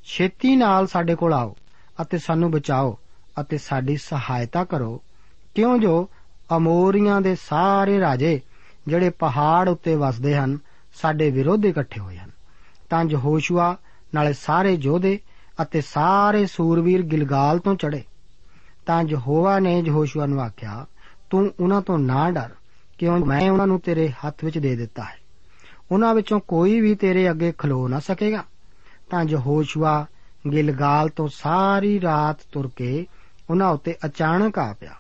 ਛੇਤੀ 0.05 0.57
ਨਾਲ 0.57 0.87
ਸਾਡੇ 0.87 1.15
ਕੋਲ 1.15 1.33
ਆਓ 1.33 1.57
ਅਤੇ 2.03 2.19
ਸਾਨੂੰ 2.19 2.51
ਬਚਾਓ 2.51 2.99
ਅਤੇ 3.41 3.59
ਸਾਡੀ 3.59 3.97
ਸਹਾਇਤਾ 3.97 4.65
ਕਰੋ। 4.65 5.03
ਕਿਉਂ 5.55 5.79
ਜੋ 5.79 6.09
ਅਮੋਰੀਆਂ 6.57 7.21
ਦੇ 7.21 7.35
ਸਾਰੇ 7.35 8.01
ਰਾਜੇ 8.01 8.41
ਜਿਹੜੇ 8.87 9.11
ਪਹਾੜ 9.11 9.69
ਉੱਤੇ 9.69 9.95
ਵਸਦੇ 9.95 10.37
ਹਨ 10.37 10.59
ਸਾਡੇ 10.95 11.31
ਵਿਰੋਧ 11.31 11.65
ਇਕੱਠੇ 11.65 12.01
ਹੋਏ 12.01 12.17
ਹਨ। 12.17 12.31
ਤਾਂ 12.91 13.05
ਯਹੋਸ਼ੂਆ 13.11 13.77
ਨਾਲੇ 14.15 14.33
ਸਾਰੇ 14.33 14.73
ਯੋਧੇ 14.73 15.19
ਅਤੇ 15.63 15.81
ਸਾਰੇ 15.81 16.47
ਸੂਰਵੀਰ 16.47 17.03
ਗਿਲਗਾਲ 17.03 17.59
ਤੋਂ 17.59 17.75
ਚੜੇ 17.75 18.05
ਤਾਂ 18.87 19.05
ਯਹੋਵਾ 19.09 19.59
ਨੇ 19.59 19.81
ਯਹੋਸ਼ੂਆ 19.81 20.27
ਨੂੰ 20.27 20.41
ਆਖਿਆ, 20.41 20.87
ਤੂੰ 21.31 21.53
ਉਹਨਾਂ 21.61 21.83
ਤੋਂ 21.83 21.99
ਨਾ 21.99 22.31
ਡਰ, 22.31 22.51
ਕਿਉਂ 22.99 23.19
ਮੈਂ 23.19 23.51
ਉਹਨਾਂ 23.51 23.67
ਨੂੰ 23.67 23.81
ਤੇਰੇ 23.81 24.09
ਹੱਥ 24.09 24.45
ਵਿੱਚ 24.45 24.59
ਦੇ 24.59 24.77
ਦਿੱਤਾ 24.77 25.03
ਹੈ। 25.03 25.19
ਉਹਨਾਂ 25.93 26.15
ਵਿੱਚੋਂ 26.15 26.41
ਕੋਈ 26.41 26.81
ਵੀ 26.81 26.95
ਤੇਰੇ 26.95 27.31
ਅੱਗੇ 27.31 27.53
ਖਲੋ 27.59 27.89
ਨਾ 27.89 27.99
ਸਕੇਗਾ। 27.99 28.45
ਤਾਂ 29.11 29.25
ਯਹੋਸ਼ੂਆ 29.29 30.07
ਗਿਲਗਾਲ 30.53 31.09
ਤੋਂ 31.09 31.29
ਸਾਰੀ 31.33 32.01
ਰਾਤ 32.01 32.37
ਤੁਰ 32.53 32.71
ਕੇ 32.77 33.07
ਉਹਨਾਂ 33.51 33.69
ਉੱਤੇ 33.69 33.97
ਅਚਾਨਕ 34.07 34.59
ਆ 34.59 34.73
ਪਿਆ। 34.73 34.95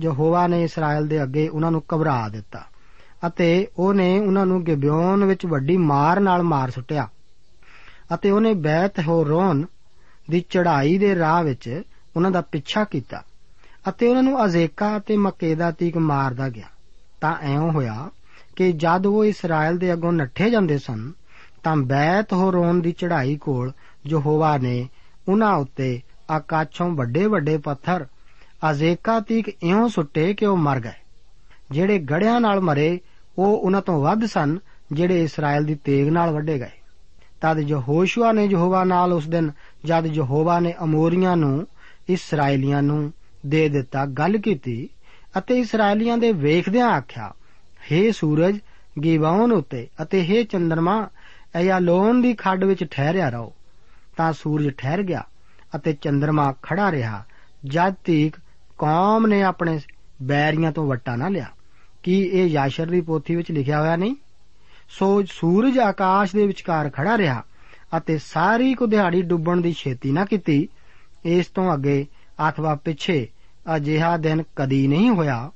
ਯਹੋਵਾ 0.00 0.46
ਨੇ 0.46 0.62
ਇਸਰਾਇਲ 0.62 1.06
ਦੇ 1.06 1.22
ਅੱਗੇ 1.22 1.48
ਉਹਨਾਂ 1.48 1.70
ਨੂੰ 1.70 1.82
ਘਬਰਾ 1.94 2.28
ਦਿੱਤਾ। 2.28 2.64
ਅਤੇ 3.26 3.66
ਉਹਨੇ 3.78 4.18
ਉਹਨਾਂ 4.18 4.46
ਨੂੰ 4.46 4.62
ਗਿਬਿਓਨ 4.64 5.24
ਵਿੱਚ 5.24 5.46
ਵੱਡੀ 5.46 5.76
ਮਾਰ 5.76 6.20
ਨਾਲ 6.20 6.42
ਮਾਰ 6.42 6.70
ਸੁੱਟਿਆ 6.70 7.08
ਅਤੇ 8.14 8.30
ਉਹਨੇ 8.30 8.52
ਬੈਤ 8.54 9.00
ਹੋਰੋਨ 9.00 9.64
ਦੀ 10.30 10.40
ਚੜ੍ਹਾਈ 10.40 10.98
ਦੇ 10.98 11.14
ਰਾਹ 11.14 11.42
ਵਿੱਚ 11.44 11.82
ਉਹਨਾਂ 12.16 12.30
ਦਾ 12.30 12.40
ਪਿੱਛਾ 12.40 12.84
ਕੀਤਾ 12.84 13.22
ਅਤੇ 13.88 14.08
ਉਹਨਾਂ 14.08 14.22
ਨੂੰ 14.22 14.44
ਅਜ਼ੇਕਾ 14.44 14.96
ਅਤੇ 14.96 15.16
ਮਕੇਦਾ 15.16 15.70
ਤੀਕ 15.70 15.96
ਮਾਰਦਾ 15.96 16.48
ਗਿਆ। 16.48 16.68
ਤਾਂ 17.20 17.36
ਐਉਂ 17.42 17.70
ਹੋਇਆ 17.72 18.10
ਕਿ 18.56 18.72
ਜਦ 18.72 19.06
ਉਹ 19.06 19.24
ਇਸਰਾਇਲ 19.24 19.78
ਦੇ 19.78 19.92
ਅੱਗੋਂ 19.92 20.12
ਨੱਠੇ 20.12 20.50
ਜਾਂਦੇ 20.50 20.78
ਸਨ, 20.78 21.12
ਤਾਂ 21.62 21.76
ਬੈਤ 21.76 22.32
ਹੋਰੋਨ 22.32 22.80
ਦੀ 22.80 22.92
ਚੜ੍ਹਾਈ 22.92 23.36
ਕੋਲ 23.36 23.72
ਯਹੋਵਾ 24.06 24.56
ਨੇ 24.58 24.88
ਉਹਨਾਂ 25.28 25.52
ਉੱਤੇ 25.54 26.00
ਆਕਾਸ਼ੋਂ 26.30 26.90
ਵੱਡੇ 26.90 27.26
ਵੱਡੇ 27.26 27.56
ਪੱਥਰ 27.58 28.06
ਅਜ਼ੇਕਾ 28.70 29.20
ਤੀਕ 29.20 29.48
ਇਉਂ 29.48 29.88
ਸੁੱਟੇ 29.88 30.34
ਕਿ 30.34 30.46
ਉਹ 30.46 30.56
ਮਰ 30.56 30.80
ਗਏ, 30.80 30.98
ਜਿਹੜੇ 31.70 31.98
ਗੜਿਆਂ 31.98 32.40
ਨਾਲ 32.40 32.60
ਮਰੇ 32.60 32.98
ਉਹ 33.40 33.58
ਉਹਨਾਂ 33.58 33.82
ਤੋਂ 33.82 34.02
ਵੱਧ 34.02 34.24
ਸਨ 34.24 34.58
ਜਿਹੜੇ 34.92 35.24
ਇਸਰਾਇਲ 35.24 35.64
ਦੀ 35.64 35.74
ਤੇਗ 35.74 36.08
ਨਾਲ 36.08 36.30
ਵੱਡੇ 36.30 36.58
ਗਏ। 36.58 36.80
ਤਦ 37.40 37.58
ਯਹੋਸ਼ੂਆ 37.58 38.32
ਨੇ 38.32 38.44
ਯਹੋਵਾ 38.44 38.84
ਨਾਲ 38.84 39.12
ਉਸ 39.12 39.28
ਦਿਨ 39.28 39.50
ਜਦ 39.84 40.06
ਯਹੋਵਾ 40.06 40.60
ਨੇ 40.60 40.74
ਅਮੋਰੀਆਂ 40.84 41.36
ਨੂੰ, 41.36 41.66
ਇਸਰਾਇਲੀਆਂ 42.08 42.82
ਨੂੰ 42.82 43.12
ਦੇ 43.46 43.68
ਦਿੱਤਾ 43.68 44.06
ਗੱਲ 44.06 44.38
ਕੀਤੀ 44.38 44.88
ਅਤੇ 45.38 45.58
ਇਸਰਾਇਲੀਆਂ 45.58 46.18
ਦੇ 46.18 46.32
ਵੇਖਦਿਆਂ 46.32 46.88
ਆਖਿਆ 46.88 47.32
हे 47.92 48.12
ਸੂਰਜ 48.12 48.58
ਗਿਵਾਉਨ 49.04 49.52
ਉਤੇ 49.52 49.88
ਅਤੇ 50.02 50.26
हे 50.28 50.46
ਚੰਦਰਮਾ, 50.46 51.08
ਐਯਾਲੋਨ 51.54 52.22
ਦੀ 52.22 52.34
ਖੱਡ 52.34 52.64
ਵਿੱਚ 52.64 52.84
ਠਹਿਰਿਆ 52.84 53.28
ਰਹੋ। 53.28 53.52
ਤਾਂ 54.16 54.32
ਸੂਰਜ 54.32 54.70
ਠਹਿਰ 54.70 55.02
ਗਿਆ 55.02 55.24
ਅਤੇ 55.76 55.92
ਚੰਦਰਮਾ 55.92 56.54
ਖੜਾ 56.62 56.90
ਰਿਹਾ, 56.90 57.24
ਜਦ 57.64 57.94
ਤੀਕ 58.04 58.36
ਕੌਮ 58.78 59.26
ਨੇ 59.26 59.42
ਆਪਣੇ 59.42 59.80
ਬੈਰੀਆਂ 60.22 60.72
ਤੋਂ 60.72 60.86
ਵਟਾ 60.86 61.16
ਨਾ 61.16 61.28
ਲਿਆ। 61.28 61.46
ਕੀ 62.02 62.20
ਇਹ 62.22 62.46
ਯਾਸ਼ਰ 62.46 62.86
ਦੀ 62.86 63.00
ਪੋਥੀ 63.00 63.36
ਵਿੱਚ 63.36 63.52
ਲਿਖਿਆ 63.52 63.80
ਹੋਇਆ 63.80 63.96
ਨਹੀਂ? 63.96 64.16
ਸੋ 64.88 65.22
ਸੂਰਜ 65.22 65.78
ਆਕਾਸ਼ 65.78 66.36
ਦੇ 66.36 66.46
ਵਿਚਕਾਰ 66.46 66.90
ਖੜਾ 66.90 67.18
ਰਿਹਾ 67.18 67.42
ਅਤੇ 67.96 68.18
ਸਾਰੀ 68.18 68.74
ਕੁ 68.74 68.86
ਦਿਹਾੜੀ 68.86 69.22
ਡੁੱਬਣ 69.22 69.60
ਦੀ 69.60 69.72
ਛੇਤੀ 69.72 70.12
ਨਾ 70.12 70.24
ਕੀਤੀ। 70.24 70.68
ਇਸ 71.24 71.46
ਤੋਂ 71.46 71.74
ਅੱਗੇ 71.74 72.06
ਅਥਵਾ 72.48 72.74
ਪਿੱਛੇ 72.74 73.28
ਅਜਿਹਾ 73.76 74.16
ਦਿਨ 74.16 74.42
ਕਦੀ 74.56 74.86
ਨਹੀਂ 74.86 75.10
ਹੋਇਆ 75.10 75.50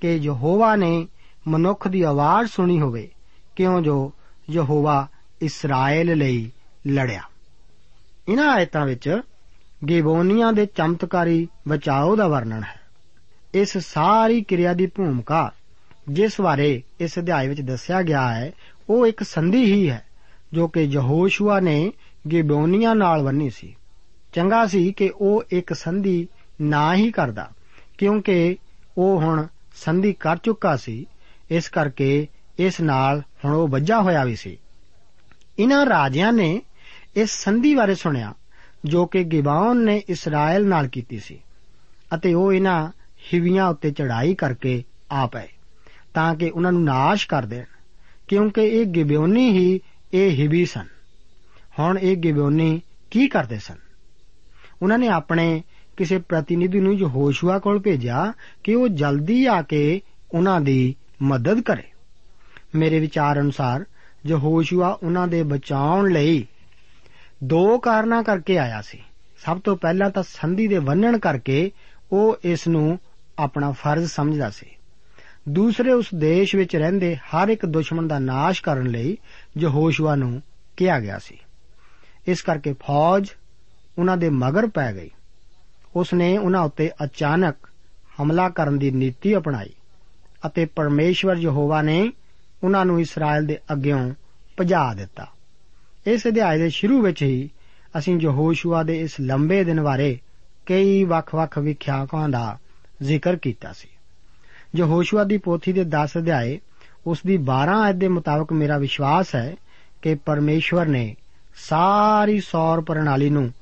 ਕਿ 0.00 0.16
ਯਹੋਵਾ 0.16 0.76
ਨੇ 0.76 1.08
ਮਨੁੱਖ 1.48 1.88
ਦੀ 1.88 2.02
ਆਵਾਜ਼ 2.02 2.50
ਸੁਣੀ 2.50 2.80
ਹੋਵੇ, 2.80 3.10
ਕਿਉਂ 3.56 3.80
ਜੋ 3.80 4.12
ਯਹੋਵਾ 4.50 5.08
ਇਸਰਾਇਲ 5.42 6.18
ਲਈ 6.18 6.52
ਲੜਿਆ। 6.88 7.22
ਇਹਨਾਂ 8.28 8.52
ਆਇਤਾਂ 8.54 8.86
ਵਿੱਚ 8.86 9.20
ਗਿਬੋਨੀਆਂ 9.88 10.52
ਦੇ 10.52 10.66
ਚਮਤਕਾਰੀ 10.66 11.48
ਬਚਾਓ 11.68 12.16
ਦਾ 12.16 12.28
ਵਰਣਨ 12.28 12.62
ਹੈ। 12.62 12.80
ਇਸ 13.54 13.78
ਸਾਰੀ 13.78 14.42
ਕਿਰਿਆ 14.42 14.72
ਦੀ 14.72 14.86
ਭੂਮਿਕਾ 14.86 15.52
ਜਿਸ 16.08 16.40
ਬਾਰੇ 16.40 16.82
ਇਸ 17.00 17.18
ਅਧਿਆਇ 17.18 17.48
ਵਿੱਚ 17.48 17.60
ਦੱਸਿਆ 17.60 18.02
ਗਿਆ 18.02 18.34
ਹੈ, 18.34 18.52
ਉਹ 18.88 19.06
ਇੱਕ 19.06 19.22
ਸੰਧੀ 19.22 19.64
ਹੀ 19.64 19.90
ਹੈ, 19.90 20.04
ਜੋ 20.52 20.68
ਕਿ 20.68 20.82
ਯਹੋਸ਼ੂਆ 20.82 21.60
ਨੇ 21.60 21.92
ਗਿਬੋਨੀਆਂ 22.30 22.94
ਨਾਲ 22.94 23.22
ਬੰਨੀ 23.22 23.50
ਸੀ। 23.50 23.76
ਚੰਗਾ 24.32 24.66
ਸੀ 24.66 24.92
ਕਿ 24.92 25.10
ਉਹ 25.16 25.44
ਇੱਕ 25.50 25.72
ਸੰਧੀ 25.72 26.28
ਨਾ 26.60 26.94
ਹੀ 26.94 27.10
ਕਰਦਾ, 27.10 27.50
ਕਿਉਂਕਿ 27.98 28.56
ਉਹ 28.98 29.20
ਹੁਣ 29.20 29.46
ਸੰਧੀ 29.74 30.12
ਕਰ 30.12 30.36
ਚੁੱਕਾ 30.36 30.76
ਸੀ। 30.76 31.06
ਇਸ 31.50 31.68
ਕਰਕੇ 31.68 32.26
ਇਸ 32.58 32.80
ਨਾਲ 32.80 33.22
ਹੁਣ 33.44 33.54
ਉਹ 33.54 33.68
ਵੱਜਾ 33.68 34.00
ਹੋਇਆ 34.02 34.24
ਵੀ 34.24 34.36
ਸੀ। 34.36 34.58
ਇਹਨਾਂ 35.58 35.86
ਰਾਜਿਆਂ 35.86 36.32
ਨੇ 36.32 36.62
ਇਸ 37.16 37.30
ਸੰਧੀ 37.30 37.74
ਬਾਰੇ 37.74 37.94
ਸੁਣਿਆ, 37.94 38.34
ਜੋ 38.84 39.06
ਕਿ 39.06 39.24
ਗਿਬਾਉਨ 39.24 39.84
ਨੇ 39.84 40.02
ਇਸਰਾਇਲ 40.08 40.66
ਨਾਲ 40.66 40.88
ਕੀਤੀ 40.88 41.18
ਸੀ, 41.18 41.40
ਅਤੇ 42.14 42.34
ਉਹ 42.34 42.52
ਇਹਨਾਂ 42.52 42.88
ਹਿਵੀਆਂ 43.34 43.68
ਉੱਤੇ 43.68 43.90
ਚੜ੍ਹਾਈ 43.90 44.34
ਕਰਕੇ 44.34 44.82
ਆ 45.12 45.26
ਪਏ। 45.26 45.48
ਤਾਂ 46.14 46.34
ਕਿ 46.34 46.50
ਉਹਨਾਂ 46.50 46.72
ਨੂੰ 46.72 46.84
ਨਾਸ਼ 46.84 47.28
ਕਰ 47.28 47.46
ਦੇਣ। 47.46 47.64
ਕਿਉਂਕਿ 48.28 48.62
ਇਹ 48.62 48.86
ਗਿਬਿਓਨੀ 48.86 49.50
ਹੀ 49.50 49.80
ਇਹ 50.14 50.30
ਹਿਵੀ 50.30 50.66
ਸਨ। 50.66 50.86
ਹੁਣ 51.78 51.98
ਇਹ 51.98 52.16
ਗਿਬਿਓਨੀ 52.16 52.80
ਕੀ 53.10 53.28
ਕਰਦੇ 53.28 53.58
ਸਨ? 53.58 53.76
ਉਹਨਾਂ 54.82 54.98
ਨੇ 54.98 55.08
ਆਪਣੇ 55.08 55.62
ਕਿਸੇ 55.96 56.18
ਪ੍ਰਤੀਨਿਧੀ 56.18 56.80
ਨੂੰ 56.80 56.94
ਯਹੋਸ਼ੂਆ 56.94 57.58
ਕੋਲ 57.58 57.78
ਭੇਜਿਆ 57.78 58.32
ਕਿ 58.64 58.74
ਉਹ 58.74 58.88
ਜਲਦੀ 58.88 59.46
ਆ 59.46 59.62
ਕੇ 59.62 60.00
ਉਹਨਾਂ 60.32 60.60
ਦੀ 60.60 60.94
ਮਦਦ 61.22 61.60
ਕਰੇ। 61.60 61.82
ਮੇਰੇ 62.74 63.00
ਵਿਚਾਰ 63.00 63.40
ਅਨੁਸਾਰ 63.40 63.84
ਯਹੋਸ਼ੂਆ 64.26 64.88
ਉਹਨਾਂ 65.02 65.28
ਦੇ 65.28 65.42
ਬਚਾਉਣ 65.42 66.12
ਲਈ 66.12 66.46
ਦੋ 67.44 67.78
ਕਾਰਨਾਂ 67.78 68.22
ਕਰਕੇ 68.22 68.58
ਆਇਆ 68.58 68.82
ਸੀ। 68.82 68.98
ਸਭ 69.38 69.60
ਤੋਂ 69.60 69.76
ਪਹਿਲਾਂ 69.76 70.10
ਤਾਂ 70.10 70.22
ਸੰਧੀ 70.22 70.68
ਦੇ 70.68 70.78
ਵੰਨਣ 70.78 71.18
ਕਰਕੇ 71.18 71.70
ਉਹ 72.12 72.36
ਇਸ 72.44 72.68
ਨੂੰ 72.68 72.98
ਆਪਣਾ 73.38 73.72
ਫਰਜ਼ 73.72 74.06
ਸਮਝਦਾ 74.06 74.50
ਸੀ। 74.50 74.66
ਦੂਸਰੇ 75.48 75.92
ਉਸ 75.92 76.06
ਦੇਸ਼ 76.14 76.56
ਵਿੱਚ 76.56 76.76
ਰਹਿੰਦੇ 76.76 77.16
ਹਰ 77.16 77.48
ਇੱਕ 77.48 77.66
ਦੁਸ਼ਮਣ 77.66 78.06
ਦਾ 78.06 78.18
ਨਾਸ਼ 78.18 78.62
ਕਰਨ 78.62 78.86
ਲਈ 78.86 79.16
ਯਹੋਸ਼ੂਆ 79.58 80.14
ਨੂੰ 80.14 80.42
ਕਿਹਾ 80.76 81.00
ਗਿਆ 81.00 81.18
ਸੀ। 81.18 81.38
ਇਸ 82.26 82.42
ਕਰਕੇ 82.42 82.72
ਫੌਜ 82.72 83.28
ਉਹਨਾਂ 83.98 84.16
ਦੇ 84.16 84.30
ਮਗਰ 84.30 84.66
ਪੈ 84.66 84.94
ਗਈ। 84.94 85.10
ਉਸ 85.96 86.14
ਨੇ 86.14 86.38
ਉਹਨਾਂ 86.38 86.62
ਉੱਤੇ 86.62 86.90
ਅਚਾਨਕ 87.04 87.56
ਹਮਲਾ 88.22 88.48
ਕਰਨ 88.48 88.78
ਦੀ 88.78 88.90
ਨੀਤੀ 88.90 89.36
ਅਪਣਾਈ 89.36 89.70
ਅਤੇ 90.46 90.64
ਪਰਮੇਸ਼ਵਰ 90.64 91.36
ਯਹੋਵਾ 91.36 91.82
ਨੇ 91.82 92.12
ਉਹਨਾਂ 92.64 92.84
ਨੂੰ 92.84 93.00
ਇਸਰਾਇਲ 93.00 93.46
ਦੇ 93.46 93.58
ਅੱਗਿਓਂ 93.72 94.10
ਭਜਾ 94.60 94.94
ਦਿੱਤਾ। 94.94 95.26
ਇਸ 96.06 96.26
ਅਧਿਆਇ 96.26 96.58
ਦੇ 96.58 96.70
ਸ਼ੁਰੂ 96.70 97.02
ਵਿੱਚ 97.02 97.22
ਹੀ 97.22 97.50
ਅਸੀਂ 97.98 98.20
ਯਹੋਸ਼ੂਆ 98.20 98.82
ਦੇ 98.82 99.00
ਇਸ 99.00 99.20
ਲੰਬੇ 99.20 99.64
ਦਿਨ 99.64 99.80
ਬਾਰੇ 99.80 100.18
ਕਈ 100.66 101.04
ਵੱਖ-ਵੱਖ 101.04 101.58
ਵਿਖਿਆਕਾਂ 101.58 102.28
ਦਾ 102.28 102.58
ਜ਼ਿਕਰ 103.02 103.36
ਕੀਤਾ 103.36 103.72
ਸੀ। 103.72 103.88
ਯਹੋਸ਼ੂਆ 104.76 105.24
ਦੀ 105.24 105.38
ਪੋਥੀ 105.38 105.72
ਦੇ 105.72 105.84
10 105.84 106.18
ਅਧਿਆਏ, 106.18 106.60
ਉਸ 107.06 107.18
ਦੀ 107.26 107.36
12 107.36 107.90
ਅਧ 107.90 107.94
ਦੇ 107.94 108.08
ਮੁਤਾਬਕ 108.08 108.52
ਮੇਰਾ 108.52 108.78
ਵਿਸ਼ਵਾਸ 108.78 109.34
ਹੈ 109.34 109.56
ਕਿ 110.02 110.14
ਪਰਮੇਸ਼ਵਰ 110.14 110.86
ਨੇ 110.86 111.16
ਸਾਰੀ 111.56 112.40
ਸੌਰ 112.40 112.80
ਪ੍ਰਣਾਲੀ 112.80 113.30
ਨੂੰ 113.30 113.52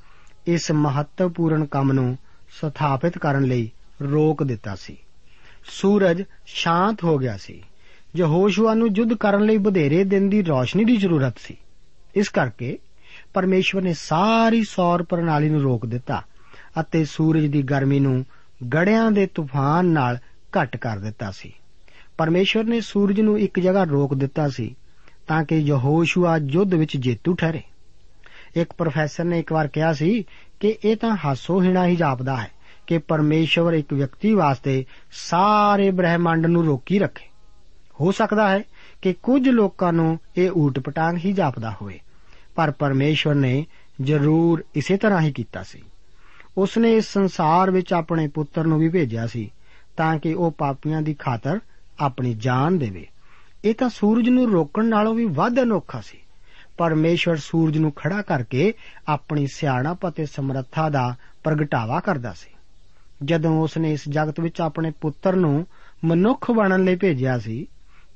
ਇਸ 0.47 0.73
ਮਹੱਤਵਪੂਰਨ 0.73 1.67
ਕੰਮ 1.67 1.93
ਨੂੰ 1.93 2.19
ਸਥਾਪਿਤ 2.51 3.19
ਕਰਨ 3.19 3.43
ਲਈ 3.43 3.71
ਰੋਕ 4.03 4.43
ਦਿੱਤਾ 4.43 4.75
ਸੀ। 4.75 4.97
ਸੂਰਜ 5.65 6.23
ਸ਼ਾਂਤ 6.47 7.05
ਹੋ 7.05 7.19
ਗਿਆ 7.19 7.37
ਸੀ। 7.37 7.63
ਯਹੋਸ਼ੂਆ 8.17 8.75
ਨੂੰ 8.75 8.89
ਯੁੱਧ 8.95 9.15
ਕਰਨ 9.15 9.43
ਲਈ 9.43 9.57
ਬਧੇਰੇ 9.57 10.05
ਦਿਨ 10.05 10.29
ਦੀ 10.29 10.43
ਰੋਸ਼ਨੀ 10.43 10.85
ਦੀ 10.85 10.97
ਜ਼ਰੂਰਤ 10.97 11.39
ਸੀ। 11.39 11.57
ਇਸ 12.15 12.29
ਕਰਕੇ 12.29 12.79
ਪਰਮੇਸ਼ਵਰ 13.35 13.83
ਨੇ 13.83 13.95
ਸਾਰੀ 13.95 14.65
ਸੌਰ 14.65 15.03
ਪ੍ਰਣਾਲੀ 15.03 15.49
ਨੂੰ 15.49 15.61
ਰੋਕ 15.61 15.87
ਦਿੱਤਾ 15.87 16.23
ਅਤੇ 16.81 17.05
ਸੂਰਜ 17.05 17.47
ਦੀ 17.47 17.63
ਗਰਮੀ 17.63 18.01
ਨੂੰ 18.01 18.27
ਗੜਿਆਂ 18.75 19.11
ਦੇ 19.11 19.27
ਤੂਫਾਨ 19.27 19.87
ਨਾਲ 19.87 20.19
ਘਟ 20.53 20.77
ਕਰ 20.77 20.99
ਦਿੱਤਾ 20.99 21.31
ਸੀ। 21.31 21.53
ਪਰਮੇਸ਼ਵਰ 22.19 22.65
ਨੇ 22.65 22.81
ਸੂਰਜ 22.81 23.21
ਨੂੰ 23.21 23.39
ਇੱਕ 23.39 23.61
ਜਗ੍ਹਾ 23.61 23.85
ਰੋਕ 23.85 24.15
ਦਿੱਤਾ 24.15 24.49
ਸੀ 24.49 24.75
ਤਾਂ 25.29 25.45
ਕਿ 25.45 25.57
ਯਹੋਸ਼ੂਆ 25.57 26.37
ਯੁੱਧ 26.37 26.75
ਵਿੱਚ 26.75 26.97
ਜੇਤੂ 26.97 27.35
ਠਹਿਰੇ। 27.35 27.63
ਇੱਕ 28.57 28.73
ਪ੍ਰੋਫੈਸਰ 28.73 29.25
ਨੇ 29.25 29.39
ਇੱਕ 29.39 29.53
ਵਾਰ 29.53 29.69
ਕਿਹਾ 29.69 29.93
ਸੀ 29.93 30.25
ਕਿ 30.61 30.77
ਇਹ 30.85 30.97
ਤਾਂ 30.97 31.17
ਹਾਸੋਹੀਣਾ 31.25 31.87
ਹੀ 31.87 31.97
ਜਾਪਦਾ 31.97 32.37
ਹੈ 32.37 32.51
ਕਿ 32.87 32.99
ਪਰਮੇਸ਼ਵਰ 32.99 33.73
ਇੱਕ 33.73 33.93
ਵਿਅਕਤੀ 33.93 34.33
ਵਾਸਤੇ 34.35 34.85
ਸਾਰੇ 35.13 35.91
ਬ੍ਰਹਿਮੰਡ 35.91 36.47
ਨੂੰ 36.47 36.65
ਰੋਕੀ 36.65 36.99
ਰੱਖੇ। 36.99 37.27
ਹੋ 38.01 38.13
ਸਕਦਾ 38.13 38.49
ਹੈ 38.49 38.63
ਕਿ 39.03 39.13
ਕੁਝ 39.13 39.49
ਲੋਕਾਂ 39.49 39.93
ਨੂੰ 39.93 40.19
ਇਹ 40.37 40.51
ਊਟ 40.51 40.79
ਪਟਾਂਗ 40.79 41.17
ਹੀ 41.17 41.33
ਜਾਪਦਾ 41.33 41.75
ਹੋਵੇ, 41.83 42.01
ਪਰ 42.55 42.71
ਪਰਮੇਸ਼ਵਰ 42.71 43.35
ਨੇ 43.35 43.67
ਜ਼ਰੂਰ 44.01 44.65
ਇਸੇ 44.75 44.97
ਤਰ੍ਹਾਂ 44.97 45.21
ਹੀ 45.21 45.33
ਕੀਤਾ 45.33 45.63
ਸੀ। 45.63 45.83
ਉਸਨੇ 46.59 46.95
ਇਸ 46.97 47.13
ਸੰਸਾਰ 47.13 47.71
ਵਿੱਚ 47.71 47.93
ਆਪਣੇ 47.93 48.29
ਪੁੱਤਰ 48.29 48.65
ਨੂੰ 48.65 48.79
ਵੀ 48.79 48.89
ਭੇਜਿਆ 48.89 49.27
ਸੀ 49.27 49.51
ਤਾਂ 49.99 50.19
ਕਿ 50.19 50.35
ਉਹ 50.35 50.51
ਪਾਪੀਆਂ 50.51 51.03
ਦੀ 51.03 51.15
ਖਾਤਰ 51.15 51.61
ਆਪਣੀ 52.01 52.35
ਜਾਨ 52.35 52.79
ਦੇਵੇ। 52.79 53.07
ਇਹ 53.65 53.75
ਤਾਂ 53.75 53.89
ਸੂਰਜ 53.89 54.29
ਨੂੰ 54.29 54.53
ਰੋਕਣ 54.53 54.85
ਨਾਲੋਂ 54.85 55.15
ਵੀ 55.15 55.25
ਵੱਧ 55.25 55.61
ਅਨੋਖਾ 55.61 56.01
ਸੀ। 56.01 56.19
ਪਰਮੇਸ਼ਵਰ 56.79 57.37
ਸੂਰਜ 57.37 57.79
ਨੂੰ 57.79 57.93
ਖੜਾ 57.93 58.23
ਕਰਕੇ 58.23 58.75
ਆਪਣੀ 59.09 59.47
ਸਿਆਣਪ 59.47 60.09
ਅਤੇ 60.09 60.27
ਸਮਰੱਥਾ 60.27 60.89
ਦਾ 60.89 61.15
ਪ੍ਰਗਟਾਵਾ 61.45 62.01
ਕਰਦਾ 62.01 62.33
ਸੀ। 62.33 62.51
ਜਦੋਂ 63.25 63.63
ਉਸਨੇ 63.63 63.93
ਇਸ 63.93 64.09
ਜਗਤ 64.09 64.41
ਵਿੱਚ 64.41 64.61
ਆਪਣੇ 64.61 64.93
ਪੁੱਤਰ 65.01 65.37
ਨੂੰ 65.37 65.67
ਮਨੁੱਖ 66.05 66.51
ਬਣਨ 66.51 66.85
ਲਈ 66.85 66.97
ਭੇਜਿਆ 66.97 67.39
ਸੀ, 67.39 67.67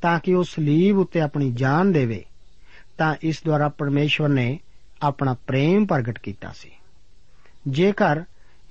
ਤਾਂ 0.02 0.20
ਕਿ 0.20 0.34
ਉਹ 0.34 0.44
ਸਲੀਬ 0.44 0.98
ਉੱਤੇ 0.98 1.20
ਆਪਣੀ 1.20 1.52
ਜਾਨ 1.52 1.92
ਦੇਵੇ, 1.92 2.24
ਤਾਂ 2.98 3.16
ਇਸ 3.22 3.42
ਦੁਆਰਾ 3.44 3.68
ਪਰਮੇਸ਼ਵਰ 3.68 4.28
ਨੇ 4.28 4.60
ਆਪਣਾ 5.02 5.36
ਪ੍ਰੇਮ 5.46 5.86
ਪ੍ਰਗਟ 5.86 6.18
ਕੀਤਾ 6.18 6.52
ਸੀ। 6.54 6.70
ਜੇਕਰ 7.68 8.22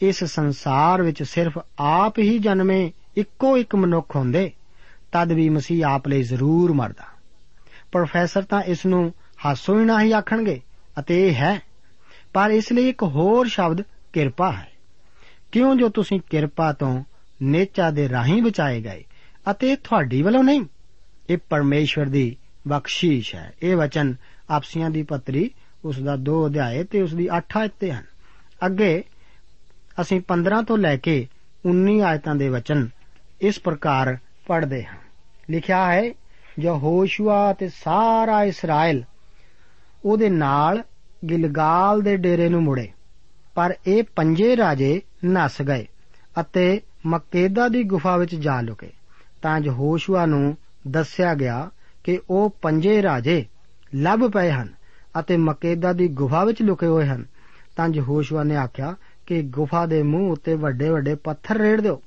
ਇਸ 0.02 0.24
ਸੰਸਾਰ 0.24 1.02
ਵਿੱਚ 1.02 1.24
ਸਿਰਫ 1.24 1.60
ਆਪ 1.80 2.20
ਹੀ 2.20 2.40
ਜਨਮੇ 2.40 2.92
ਇੱਕੋ 3.18 3.58
ਇੱਕ 3.58 3.76
ਮਨੁੱਖ 3.76 4.16
ਹੁੰਦੇ, 4.16 4.52
ਤਦ 5.12 5.32
ਵੀ 5.32 5.50
ਮਸੀਹ 5.50 5.86
ਆਪ 5.86 6.08
ਲਈ 6.08 6.24
ਜ਼ਰੂਰ 6.24 6.74
ਮਰਦਾ। 6.74 7.06
ਪ੍ਰੋਫੈਸਰ 7.92 8.42
ਤਾਂ 8.42 8.62
ਇਸ 8.62 8.86
ਨੂੰ 8.86 9.14
ਹਾਸੋ 9.46 9.80
ਹੀ 9.80 9.86
ਨਾ 9.86 10.02
ਹੀ 10.02 10.12
ਆਖਣਗੇ, 10.12 10.62
ਅਤੇ 11.00 11.28
ਇਹ 11.28 11.36
ਹੈ, 11.36 11.62
ਪਰ 12.34 12.50
ਇਸ 12.50 12.72
ਲਈ 12.72 12.90
ਇੱਕ 12.90 13.04
ਹੋਰ 13.04 13.48
ਸ਼ਬਦ 13.48 13.82
ਕਿਰਪਾ 14.14 14.52
ਹੈ। 14.52 14.72
ਕਿਉਂ 15.52 15.76
ਜੋ 15.76 15.90
ਤੁਸੀਂ 15.90 16.20
ਕਿਰਪਾ 16.30 16.74
ਤੋਂ 16.74 17.04
ਨੇਚਾ 17.42 17.92
ਦੇ 17.92 18.10
ਰਾਹੀਂ 18.10 18.44
ਬਚਾਏ 18.44 18.82
ਗਏ, 18.82 19.04
ਅਤੇ 19.52 19.76
ਤੁਹਾਡੀ 19.76 20.22
ਵੱਲੋਂ 20.22 20.44
ਨਹੀਂ? 20.44 20.66
ਇਹ 21.30 21.38
ਪਰਮੇਸ਼ਵਰ 21.50 22.06
ਦੀ 22.06 22.38
ਬਖਸ਼ੀਸ਼ 22.68 23.36
ਹੈ। 23.36 23.54
ਇਹ 23.64 23.76
ਵਚਨ 23.76 24.16
ਆਪਸੀਆਂ 24.50 24.90
ਦੀ 24.90 25.04
ਪੱਤਰੀ 25.04 25.52
ਉਸ 25.86 26.00
ਦਾ 26.00 26.16
2 26.16 26.48
ਅਧਿਆਏ 26.48 26.84
ਤੇ 26.84 27.02
ਉਸ 27.02 27.14
ਦੀ 27.14 27.28
8 27.38 27.58
ਆਇਤ 27.58 27.72
ਤੇ 27.80 27.92
ਹਨ। 27.92 28.04
ਅੱਗੇ 28.66 29.04
ਅਸੀਂ 30.02 30.22
15 30.22 30.62
ਤੋਂ 30.62 30.78
ਲੈ 30.78 30.98
ਕੇ 30.98 31.28
19 31.66 32.02
ਆਇਤਾਂ 32.02 32.36
ਦੇ 32.36 32.50
ਵਚਨ 32.50 32.90
ਇਸ 33.42 33.60
ਪ੍ਰਕਾਰ 33.60 34.18
ਪੜ੍ਹਦੇ 34.48 34.84
ਹਾਂ। 34.84 34.98
ਲਿਖਿਆ 35.50 35.94
ਹੈ, 35.94 36.12
ਜੋ 36.60 36.78
ਹੋਸ਼ੂਆ 36.78 37.54
ਤੇ 37.54 37.70
ਸਾਰਾ 37.70 38.44
ਇਸਰਾਇਲ, 38.44 39.04
ਉਹਦੇ 40.06 40.30
ਨਾਲ 40.30 40.84
ਗਿਲਗਾਲ 41.30 42.02
ਦੇ 42.02 42.18
ਡੇਰੇ 42.18 42.50
ਨੂੰ 42.50 42.64
ਮੁੜੇ, 42.64 42.88
ਪਰ 43.56 43.76
ਇਹ 43.88 44.04
ਪੰਜੇ 44.16 44.58
ਰਾਜੇ 44.58 45.02
ਨਸ 45.26 45.62
ਗਏ 45.62 45.88
ਅਤੇ 46.42 46.82
ਮਕੇਦਾ 47.06 47.68
ਦੀ 47.68 47.84
ਗੁਫਾ 47.84 48.18
ਵਿੱਚ 48.18 48.36
ਜਾ 48.36 48.62
ਲੁਕੇ। 48.62 48.90
ਤਾਂ 49.42 49.62
ਹੋਸ਼ੂਆ 49.70 50.26
ਨੂੰ 50.26 50.58
ਦੱਸਿਆ 50.88 51.34
ਗਿਆ 51.34 51.70
ਕਿ 52.04 52.20
ਉਹ 52.30 52.50
ਪੰਜੇ 52.62 53.02
ਰਾਜੇ 53.02 53.46
ਲੱਭ 53.96 54.32
ਪਏ 54.32 54.52
ਹਨ 54.52 54.74
ਅਤੇ 55.20 55.38
ਮਕੇਦਾ 55.38 55.94
ਦੀ 55.94 56.08
ਗੁਫਾ 56.08 56.44
ਵਿੱਚ 56.46 56.62
ਲੁਕੇ 56.62 56.86
ਹੋਏ 56.86 57.08
ਹਨ। 57.08 57.26
ਤਾਂ 57.78 57.90
ਹੋਸ਼ੂਆ 58.00 58.44
ਨੇ 58.44 58.56
ਆਖਿਆ 58.56 58.96
ਕਿ 59.26 59.42
ਗੁਫਾ 59.42 59.86
ਦੇ 59.86 60.04
ਮੂੰਹ 60.04 60.32
ਉੱਤੇ 60.32 60.54
ਵੱਡੇ 60.54 60.90
ਵੱਡੇ 60.90 61.16
ਪੱਥਰ 61.16 61.58
ਰੇੜ 61.58 61.82
ਦਿਓ। 61.82 62.02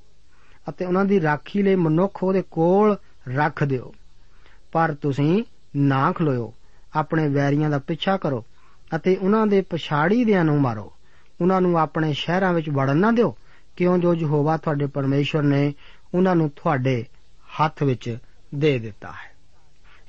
ਅਤੇ 0.69 0.85
ਉਹਨਾਂ 0.85 1.05
ਦੀ 1.05 1.21
ਰਾਖੀ 1.21 1.63
ਲਈ 1.63 1.75
ਮਨੁੱਖ 1.75 2.25
ਉਹਦੇ 2.25 2.43
ਕੋਲ 2.51 2.97
ਰੱਖ 3.29 3.65
ਦਿਓ। 3.65 3.95
ਪਰ 4.73 4.95
ਤੁਸੀਂ 4.95 5.45
ਨਾ 5.77 6.13
ਖਲੋਇਓ। 6.13 6.55
ਆਪਣੇ 6.97 7.29
ਵੈਰੀਆਂ 7.29 7.71
ਦਾ 7.71 7.79
ਪਿੱਛਾ 7.79 8.17
ਕਰੋ 8.17 8.45
ਅਤੇ 8.97 9.17
ਉਹਨਾਂ 9.17 9.47
ਦੇ 9.47 9.61
ਪਛਾੜੀ 9.61 10.25
ਦਿਆਂ 10.25 10.45
ਨੂੰ 10.45 10.61
ਮਾਰੋ। 10.61 10.93
ਉਹਨਾਂ 11.41 11.61
ਨੂੰ 11.61 11.79
ਆਪਣੇ 11.79 12.13
ਸ਼ਹਿਰਾਂ 12.13 12.53
ਵਿੱਚ 12.53 12.71
ਵੜਨ 12.71 12.97
ਨਾ 12.97 13.11
ਦਿਓ। 13.11 13.37
ਕਿਉਂ? 13.77 13.99
ਜੋ 13.99 14.15
ਯਹੋਵਾ 14.15 14.57
ਤੁਹਾਡੇ 14.57 14.87
ਪਰਮੇਸ਼ਵਰ 14.87 15.43
ਨੇ 15.43 15.75
ਉਹਨਾਂ 16.15 16.37
ਨੂੰ 16.37 16.51
ਤੁਹਾਡੇ 16.51 17.05
ਹੱਥ 17.61 17.83
ਵਿੱਚ 17.83 18.19
ਦੇ 18.55 18.79
ਦਿੱਤਾ 18.79 19.09
ਹੈ। 19.09 19.35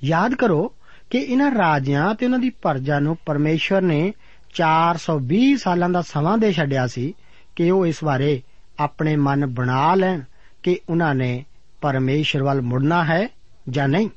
ਯਾਦ 0.03 0.35
ਕਰੋ 0.35 0.73
ਕਿ 1.09 1.17
ਇਹਨਾਂ 1.17 1.51
ਰਾਜਿਆਂ 1.51 2.15
ਤੇ 2.15 2.25
ਉਹਨਾਂ 2.25 2.39
ਦੀ 2.39 2.49
ਪਰਜਾ 2.49 2.99
ਨੂੰ 2.99 3.17
ਪਰਮੇਸ਼ਵਰ 3.25 3.81
ਨੇ 3.81 4.13
420 4.53 5.55
ਸਾਲਾਂ 5.55 5.89
ਦਾ 5.89 6.01
ਸਮਾਂ 6.01 6.37
ਦੇ 6.37 6.53
ਛੱਡਿਆ 6.53 6.87
ਸੀ 6.87 7.13
ਕਿ 7.55 7.71
ਉਹ 7.71 7.85
ਇਸ 7.85 8.03
ਬਾਰੇ 8.03 8.41
ਆਪਣੇ 8.79 9.15
ਮਨ 9.15 9.45
ਬਣਾ 9.45 9.95
ਲੈਣ। 9.95 10.21
ਕਿ 10.65 10.79
ਉਹਨਾਂ 10.89 11.15
ਨੇ 11.15 11.45
ਪਰਮੇਸ਼ਰ 11.81 12.43
ਵੱਲ 12.43 12.61
ਮੁੜਨਾ 12.61 13.03
ਹੈ 13.03 13.27
ਜਾਂ 13.69 13.87
ਨਹੀਂ। 13.87 14.09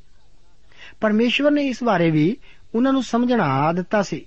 ਪਰਮੇਸ਼ਰ 1.00 1.50
ਨੇ 1.50 1.66
ਇਸ 1.66 1.84
ਬਾਰੇ 1.84 2.11
ਵੀ 2.11 2.37
ਉਹਨਾਂ 2.74 2.92
ਨੂੰ 2.92 3.02
ਸਮਝਣਾ 3.02 3.72
ਦਿੱਤਾ 3.72 4.02
ਸੀ 4.02 4.26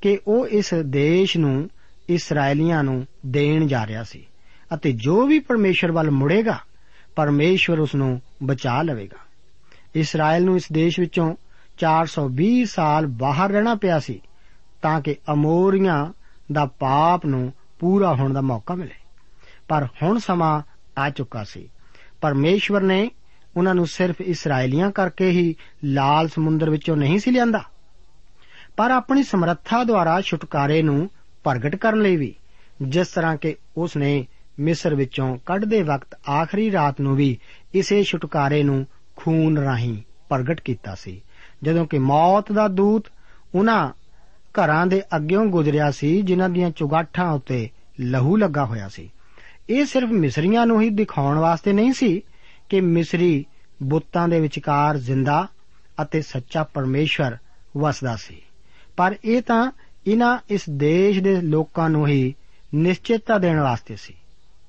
ਕਿ 0.00 0.18
ਉਹ 0.26 0.46
ਇਸ 0.46 0.74
ਦੇਸ਼ 0.74 1.36
ਨੂੰ 1.36 1.70
ਇਸرائیਲੀਆਂ 2.08 2.84
ਨੂੰ 2.84 3.06
ਦੇਣ 3.26 3.66
ਜਾ 3.66 3.86
ਰਿਹਾ 3.86 4.02
ਸੀ 4.02 4.26
ਅਤੇ 4.74 4.92
ਜੋ 4.92 5.26
ਵੀ 5.26 5.38
ਪਰਮੇਸ਼ਰ 5.38 5.92
ਵੱਲ 5.92 6.10
ਮੁੜੇਗਾ 6.10 6.58
ਪਰਮੇਸ਼ਰ 7.16 7.78
ਉਸ 7.78 7.94
ਨੂੰ 7.94 8.22
ਬਚਾ 8.42 8.82
ਲਵੇਗਾ। 8.82 9.16
ਇਸਰਾਇਲ 9.94 10.44
ਨੂੰ 10.44 10.56
ਇਸ 10.56 10.72
ਦੇਸ਼ 10.72 11.00
ਵਿੱਚੋਂ 11.00 11.36
420 11.78 12.64
ਸਾਲ 12.64 13.06
ਬਾਹਰ 13.06 13.50
ਰਹਿਣਾ 13.50 13.74
ਪਿਆ 13.74 14.00
ਸੀ 14.00 14.20
ਤਾਂ 14.82 15.00
ਕਿ 15.00 15.16
ਅਮੋਰੀਆਂ 15.32 16.12
ਦਾ 16.52 16.64
ਪਾਪ 16.64 17.26
ਨੂੰ 17.26 17.52
ਪੂਰਾ 17.78 18.14
ਹੋਣ 18.14 18.32
ਦਾ 18.32 18.40
ਮੌਕਾ 18.40 18.74
ਮਿਲੇ। 18.74 18.94
ਪਰ 19.68 19.86
ਹੁਣ 20.02 20.18
ਸਮਾਂ 20.18 20.62
ਆ 20.98 21.10
ਚੁੱਕਾ 21.10 21.44
ਸੀ। 21.44 21.68
ਪਰਮੇਸ਼ਵਰ 22.20 22.80
ਨੇ 22.80 23.10
ਉਹਨਾਂ 23.56 23.74
ਨੂੰ 23.74 23.86
ਸਿਰਫ 23.86 24.20
ਇਸرائیਲੀਆਂ 24.20 24.90
ਕਰਕੇ 24.90 25.30
ਹੀ 25.30 25.54
ਲਾਲ 25.84 26.28
ਸਮੁੰਦਰ 26.28 26.70
ਵਿੱਚੋਂ 26.70 26.96
ਨਹੀਂ 26.96 27.18
ਸੀ 27.18 27.30
ਲਿਆਂਦਾ। 27.30 27.62
ਪਰ 28.76 28.90
ਆਪਣੀ 28.90 29.22
ਸਮਰੱਥਾ 29.22 29.84
ਦੁਆਰਾ 29.84 30.20
ਛੁਟਕਾਰੇ 30.20 30.82
ਨੂੰ 30.82 31.10
ਪ੍ਰਗਟ 31.44 31.76
ਕਰਨ 31.76 32.02
ਲਈ 32.02 32.16
ਵੀ, 32.16 32.34
ਜਿਸ 32.82 33.08
ਤਰ੍ਹਾਂ 33.08 33.36
ਕਿ 33.36 33.56
ਉਸ 33.76 33.96
ਨੇ 33.96 34.26
ਮਿਸਰ 34.60 34.94
ਵਿੱਚੋਂ 34.94 35.38
ਕੱਢਦੇ 35.46 35.82
ਵਕਤ 35.82 36.18
ਆਖਰੀ 36.30 36.72
ਰਾਤ 36.72 37.00
ਨੂੰ 37.00 37.16
ਵੀ 37.16 37.38
ਇਸੇ 37.74 38.02
ਛੁਟਕਾਰੇ 38.02 38.62
ਨੂੰ 38.62 38.86
ਖੂਨ 39.16 39.58
ਰਾਹੀਂ 39.58 40.02
ਪ੍ਰਗਟ 40.28 40.60
ਕੀਤਾ 40.60 40.94
ਸੀ। 40.94 41.20
ਜਦੋਂ 41.62 41.86
ਕਿ 41.86 41.98
ਮੌਤ 41.98 42.52
ਦਾ 42.52 42.68
ਦੂਤ 42.68 43.04
ਉਹਨਾਂ 43.54 43.90
ਘਰਾਂ 44.40 44.86
ਦੇ 44.86 45.02
ਅੱਗੇੋਂ 45.16 45.46
ਗੁਜ਼ਰਿਆ 45.46 45.90
ਸੀ, 45.90 46.22
ਜਿਨ੍ਹਾਂ 46.22 46.48
ਦੀਆਂ 46.48 46.70
ਚੁਗਾਠਾਂ 46.70 47.32
ਉੱਤੇ 47.32 47.68
ਲਹੂ 48.00 48.36
ਲੱਗਾ 48.36 48.64
ਹੋਇਆ 48.64 48.88
ਸੀ। 48.88 49.10
ਇਹ 49.70 49.84
ਸਿਰਫ 49.84 50.08
ਮਿਸਰੀਆਂ 50.08 50.66
ਨੂੰ 50.66 50.82
ਹੀ 50.82 50.90
ਦਿਖਾਉਣ 50.90 51.38
ਵਾਸਤੇ 51.38 51.72
ਨਹੀਂ 51.72 51.92
ਸੀ 51.92 52.22
ਕਿ 52.68 52.80
ਮਿਸਰੀ 52.80 53.44
ਬੁੱਤਾਂ 53.82 54.28
ਦੇ 54.28 54.40
ਵਿਚਕਾਰ 54.40 54.96
ਜ਼ਿੰਦਾ 54.96 55.48
ਅਤੇ 56.02 56.22
ਸੱਚਾ 56.22 56.64
ਪਰਮੇਸ਼ਵਰ 56.64 57.36
ਵਸਦਾ 57.76 58.16
ਸੀ। 58.16 58.42
ਪਰ 58.96 59.16
ਇਹ 59.24 59.42
ਤਾਂ 59.42 59.72
ਇਹਨਾਂ 60.06 60.38
ਇਸ 60.48 60.62
ਦੇਸ਼ 60.70 61.20
ਦੇ 61.20 61.40
ਲੋਕਾਂ 61.40 61.90
ਨੂੰ 61.90 62.08
ਹੀ 62.08 62.34
ਨਿਸ਼ਚਿਤਤਾ 62.74 63.38
ਦੇਣ 63.38 63.60
ਵਾਸਤੇ 63.60 63.96
ਸੀ। 63.96 64.14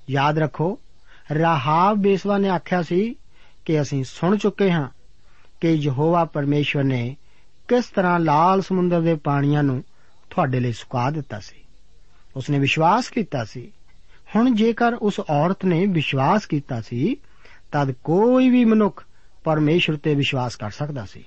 ਯਾਦ 0.10 0.38
ਰੱਖੋ, 0.38 0.80
ਰਾਹਾਬ 1.40 1.98
ਬੇਸਵਾ 1.98 2.38
ਨੇ 2.38 2.50
ਆਖਿਆ 2.50 2.82
ਸੀ 2.82 3.16
ਕਿ 3.66 3.82
ਅਸੀਂ 3.82 4.04
ਸੁਣ 4.04 4.38
ਚੁੱਕੇ 4.38 4.72
ਹਾਂ 4.72 4.90
ਕਿ 5.62 5.70
ਯਹੋਵਾ 5.70 6.26
ਪਰਮੇਸ਼ਵਰ 6.26 6.84
ਨੇ 6.84 7.18
ਕਿਸ 7.68 7.86
ਤਰ੍ਹਾਂ 7.86 8.20
ਲਾਲ 8.20 8.62
ਸਮੁੰਦਰ 8.62 9.02
ਦੇ 9.02 9.16
ਪਾਣੀਆਂ 9.16 9.64
ਨੂੰ 9.64 9.84
ਤੁਹਾਡੇ 10.30 10.60
ਲਈ 10.60 10.74
ਸੁਕਾ 10.74 11.10
ਦਿੱਤਾ 11.10 11.40
ਸੀ। 11.40 11.56
ਉਸਨੇ 12.36 12.60
ਵਿਸ਼ਵਾਸ 12.60 13.10
ਕੀਤਾ 13.10 13.46
ਸੀ 13.46 13.72
ਹੁਣ 14.36 14.56
ਜੇਕਰ 14.56 14.94
ਉਸ 14.94 15.20
ਔਰਤ 15.20 15.66
ਨੇ 15.66 15.86
ਵਿਸ਼ਵਾਸ 15.86 16.46
ਕੀਤਾ 16.46 16.82
ਸੀ, 16.82 17.18
ਤਦ 17.72 17.92
ਕੋਈ 17.92 18.50
ਵੀ 18.50 18.66
ਮਨੁੱਖ 18.66 19.06
ਪਰਮੇਸ਼ਰ 19.44 19.96
ਤੇ 19.96 20.16
ਵਿਸ਼ਵਾਸ 20.16 20.56
ਕਰ 20.56 20.70
ਸਕਦਾ 20.70 21.06
ਸੀ। 21.06 21.24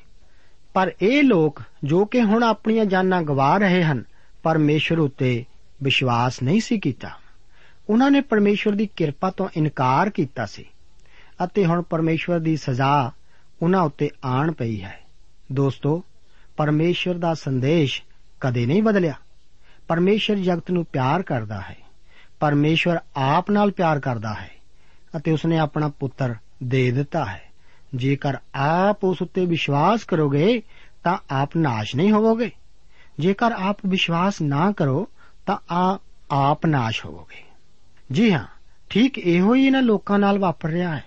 ਪਰ 0.75 0.93
ਇਹ 1.03 1.23
ਲੋਕ 1.23 1.63
ਜੋ 1.85 2.05
ਕਿ 2.05 2.23
ਹੁਣ 2.23 2.43
ਆਪਣੀਆਂ 2.43 2.85
ਜਾਨਾਂ 2.85 3.23
ਗਵਾ 3.23 3.59
ਰਹੇ 3.59 3.83
ਹਨ, 3.83 4.05
ਪਰਮੇਸ਼ਰ 4.43 4.99
ਉਤੇ 4.99 5.45
ਵਿਸ਼ਵਾਸ 5.83 6.43
ਨਹੀਂ 6.43 6.61
ਸੀ 6.61 6.79
ਕੀਤਾ। 6.79 7.11
ਉਹਨਾਂ 7.91 8.11
ਨੇ 8.11 8.21
ਪਰਮੇਸ਼ਰ 8.21 8.73
ਦੀ 8.73 8.89
ਕਿਰਪਾ 8.97 9.31
ਤੋਂ 9.31 9.49
ਇਨਕਾਰ 9.57 10.11
ਕੀਤਾ 10.11 10.47
ਸੀ 10.47 10.65
ਅਤੇ 11.45 11.67
ਹੁਣ 11.67 11.83
ਪਰਮੇਸ਼ਰ 11.83 12.39
ਦੀ 12.39 12.57
ਸਜ਼ਾ 12.57 13.13
ਉਹਨਾਂ 13.63 13.83
ਉੱਤੇ 13.83 14.11
ਆਣ 14.25 14.53
ਪਈ 14.53 14.81
ਹੈ। 14.81 15.01
ਦੋਸਤੋ, 15.53 16.05
ਪਰਮੇਸ਼ਰ 16.57 17.15
ਦਾ 17.15 17.35
ਸੰਦੇਸ਼ 17.35 18.03
ਕਦੇ 18.41 18.67
ਨਹੀਂ 18.67 18.83
ਬਦਲਿਆ। 18.83 19.15
ਪਰਮੇਸ਼ਰ 19.89 20.35
ਜਗਤ 20.35 20.71
ਨੂੰ 20.71 20.85
ਪਿਆਰ 20.85 21.23
ਕਰਦਾ 21.23 21.61
ਹੈ। 21.61 21.88
ਪਰਮੇਸ਼ਰ 22.41 22.99
ਆਪ 23.17 23.51
ਨਾਲ 23.51 23.71
ਪਿਆਰ 23.71 24.01
ਕਰਦਾ 24.01 24.35
ਹੈ 24.35 24.51
ਅਤੇ 25.17 25.33
ਉਸਨੇ 25.33 25.59
ਆਪਣਾ 25.59 25.89
ਪੁੱਤਰ 25.89 26.35
ਦੇ 26.65 26.91
ਦਿੱਤਾ 26.91 27.25
ਹੈ। 27.25 27.43
ਜੇਕਰ 27.95 28.37
ਆਪ 28.55 29.05
ਉਸ 29.05 29.23
ਉੱਤੇ 29.23 29.47
ਵਿਸ਼ਵਾਸ 29.47 30.05
ਕਰੋਗੇ, 30.05 30.63
ਤਾਂ 31.05 31.19
ਆਪ 31.31 31.57
ਨਾਸ਼ 31.57 31.97
ਨਹੀਂ 31.97 32.13
ਹੋਵੋਗੇ। 32.13 32.51
ਜੇਕਰ 33.19 33.53
ਆਪ 33.53 33.77
ਵਿਸ਼ਵਾਸ 33.87 34.43
ਨਾ 34.43 34.73
ਕਰੋ, 34.73 35.09
ਤਾਂ 35.47 35.57
ਆ 35.73 35.99
ਆਪ 36.31 36.67
ਨਾਸ਼ 36.67 37.07
ਹੋਵੋਗੇ। 37.07 37.43
ਜੀ 38.13 38.33
ਹਾਂ, 38.33 38.47
ਠੀਕ 38.91 39.19
ਇਹੋ 39.19 39.55
ਹੀ 39.55 39.67
ਇਹਨਾਂ 39.67 39.83
ਲੋਕਾਂ 39.83 40.19
ਨਾਲ 40.19 40.39
ਵਾਪਰ 40.39 40.69
ਰਿਹਾ 40.69 40.97
ਹੈ। 40.97 41.05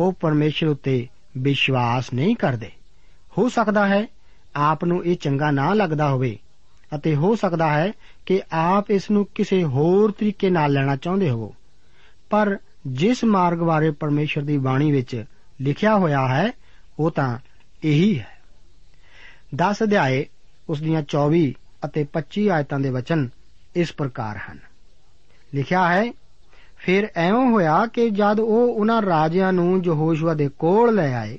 ਉਹ 0.00 0.12
ਪਰਮੇਸ਼ਰ 0.12 0.66
ਉੱਤੇ 0.66 1.08
ਵਿਸ਼ਵਾਸ 1.38 2.12
ਨਹੀਂ 2.12 2.36
ਕਰਦੇ। 2.36 2.70
ਹੋ 3.38 3.48
ਸਕਦਾ 3.48 3.88
ਹੈ, 3.88 4.06
ਆਪ 4.56 4.84
ਨੂੰ 4.84 5.04
ਇਹ 5.04 5.16
ਚੰਗਾ 5.16 5.50
ਨਾ 5.50 5.74
ਲੱਗਦਾ 5.74 6.08
ਹੋਵੇ 6.08 6.38
ਅਤੇ 6.94 7.14
ਹੋ 7.14 7.36
ਸਕਦਾ 7.36 7.72
ਹੈ 7.72 7.92
ਕਿ 8.26 8.42
ਆਪ 8.52 8.90
ਇਸ 8.90 9.10
ਨੂੰ 9.10 9.28
ਕਿਸੇ 9.34 9.64
ਹੋਰ 9.64 10.10
ਤਰੀਕੇ 10.10 10.50
ਨਾਲ 10.50 10.72
ਲੈਣਾ 10.72 10.96
ਚਾਹੁੰਦੇ 10.96 11.30
ਹੋ 11.30 11.54
ਪਰ 12.30 12.58
ਜਿਸ 12.86 13.24
ਮਾਰਗ 13.24 13.58
ਬਾਰੇ 13.58 13.90
ਪਰਮੇਸ਼ਰ 13.90 14.42
ਦੀ 14.42 14.58
ਬਾਣੀ 14.58 14.92
ਵਿੱਚ 14.92 15.24
ਲਿਖਿਆ 15.60 15.96
ਹੋਇਆ 15.96 16.28
ਹੈ, 16.28 16.52
ਉਹ 16.98 17.10
ਤਾਂ 17.10 17.38
ਇਹੀ 17.84 18.18
ਹੈ। 18.18 18.26
10 19.54 19.82
ਅਧਿਆਏ, 19.82 20.26
ਉਸ 20.68 20.80
ਦੀਆਂ 20.80 21.02
24 21.02 21.54
ਅਤੇ 21.84 22.06
25 22.12 22.48
ਆਇਤਾਂ 22.48 22.80
ਦੇ 22.80 22.90
ਵਚਨ 22.90 23.28
ਇਸ 23.76 23.92
ਪ੍ਰਕਾਰ 23.92 24.38
ਹਨ। 24.38 24.58
ਲਿਖਿਆ 25.54 25.92
ਹੈ, 25.92 26.12
ਫਿਰ 26.76 27.08
ਐਵੇਂ 27.16 27.50
ਹੋਇਆ 27.50 27.86
ਕਿ 27.86 28.10
ਜਦ 28.10 28.40
ਉਹ 28.40 28.74
ਉਹਨਾਂ 28.74 29.02
ਰਾਜਿਆਂ 29.02 29.52
ਨੂੰ 29.52 29.82
ਯਹੋਸ਼ੂਆ 29.84 30.34
ਦੇ 30.34 30.48
ਕੋਲ 30.48 30.94
ਲੈ 30.94 31.14
ਆਏ, 31.14 31.38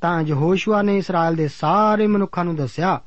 ਤਾਂ 0.00 0.22
ਯਹੋਸ਼ੂਆ 0.22 0.82
ਨੇ 0.82 0.98
ਇਸਰਾਇਲ 0.98 1.36
ਦੇ 1.36 1.48
ਸਾਰੇ 1.48 2.06
ਮਨੁੱਖਾਂ 2.06 2.44
ਨੂੰ 2.44 2.56
ਦੱਸਿਆ 2.56 3.00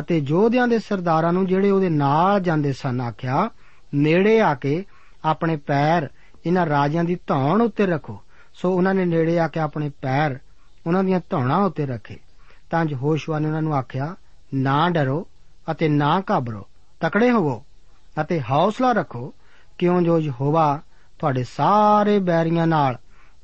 ਅਤੇ 0.00 0.18
ਯੋਧਿਆਂ 0.18 0.68
ਦੇ 0.68 0.78
ਸਰਦਾਰਾਂ 0.78 1.32
ਨੂੰ 1.32 1.46
ਜਿਹੜੇ 1.46 1.70
ਉਹਦੇ 1.70 1.88
ਨਾਲ 1.88 2.40
ਜਾਂਦੇ 2.40 2.72
ਸਨ 2.72 3.00
ਆਖਿਆ, 3.00 3.50
ਨੇੜੇ 3.94 4.40
ਆ 4.40 4.54
ਕੇ 4.54 4.84
ਆਪਣੇ 5.24 5.56
ਪੈਰ 5.56 6.08
ਇਹਨਾਂ 6.46 6.66
ਰਾਜਿਆਂ 6.66 7.04
ਦੀ 7.04 7.18
ਧੌਣ 7.26 7.62
ਉੱਤੇ 7.62 7.86
ਰੱਖੋ। 7.86 8.20
ਸੋ 8.54 8.72
ਉਹਨਾਂ 8.72 8.94
ਨੇ 8.94 9.04
ਨੇੜੇ 9.04 9.38
ਆ 9.38 9.48
ਕੇ 9.48 9.60
ਆਪਣੇ 9.60 9.90
ਪੈਰ 10.02 10.38
ਉਹਨਾਂ 10.86 11.04
ਦੀਆਂ 11.04 11.20
ਧੌਣਾਂ 11.30 11.58
ਉੱਤੇ 11.58 11.86
ਰੱਖੇ। 11.86 12.16
ਤਾਂ 12.70 12.84
ਯਹੋਸ਼ੂਆ 12.88 13.38
ਨੇ 13.38 13.46
ਉਹਨਾਂ 13.46 13.62
ਨੂੰ 13.62 13.74
ਆਖਿਆ, 13.74 14.16
ਨਾ 14.54 14.90
ਡਰੋ 14.90 15.26
ਅਤੇ 15.70 15.88
ਨਾ 15.88 16.22
ਘਬਰੋ, 16.30 16.66
ਤਕੜੇ 17.00 17.30
ਹੋਵੋ 17.30 17.64
ਅਤੇ 18.20 18.40
ਹੌਸਲਾ 18.40 18.92
ਰੱਖੋ, 18.92 19.34
ਕਿਉਂ 19.78 20.02
ਜੋ 20.02 20.20
ਯਹੋਵਾ 20.20 20.80
ਤੁਹਾਡੇ 21.18 21.44
ਸਾਰੇ 21.44 22.18
ਬੈਰੀਆਂ 22.18 22.66
ਨਾਲ, 22.66 22.98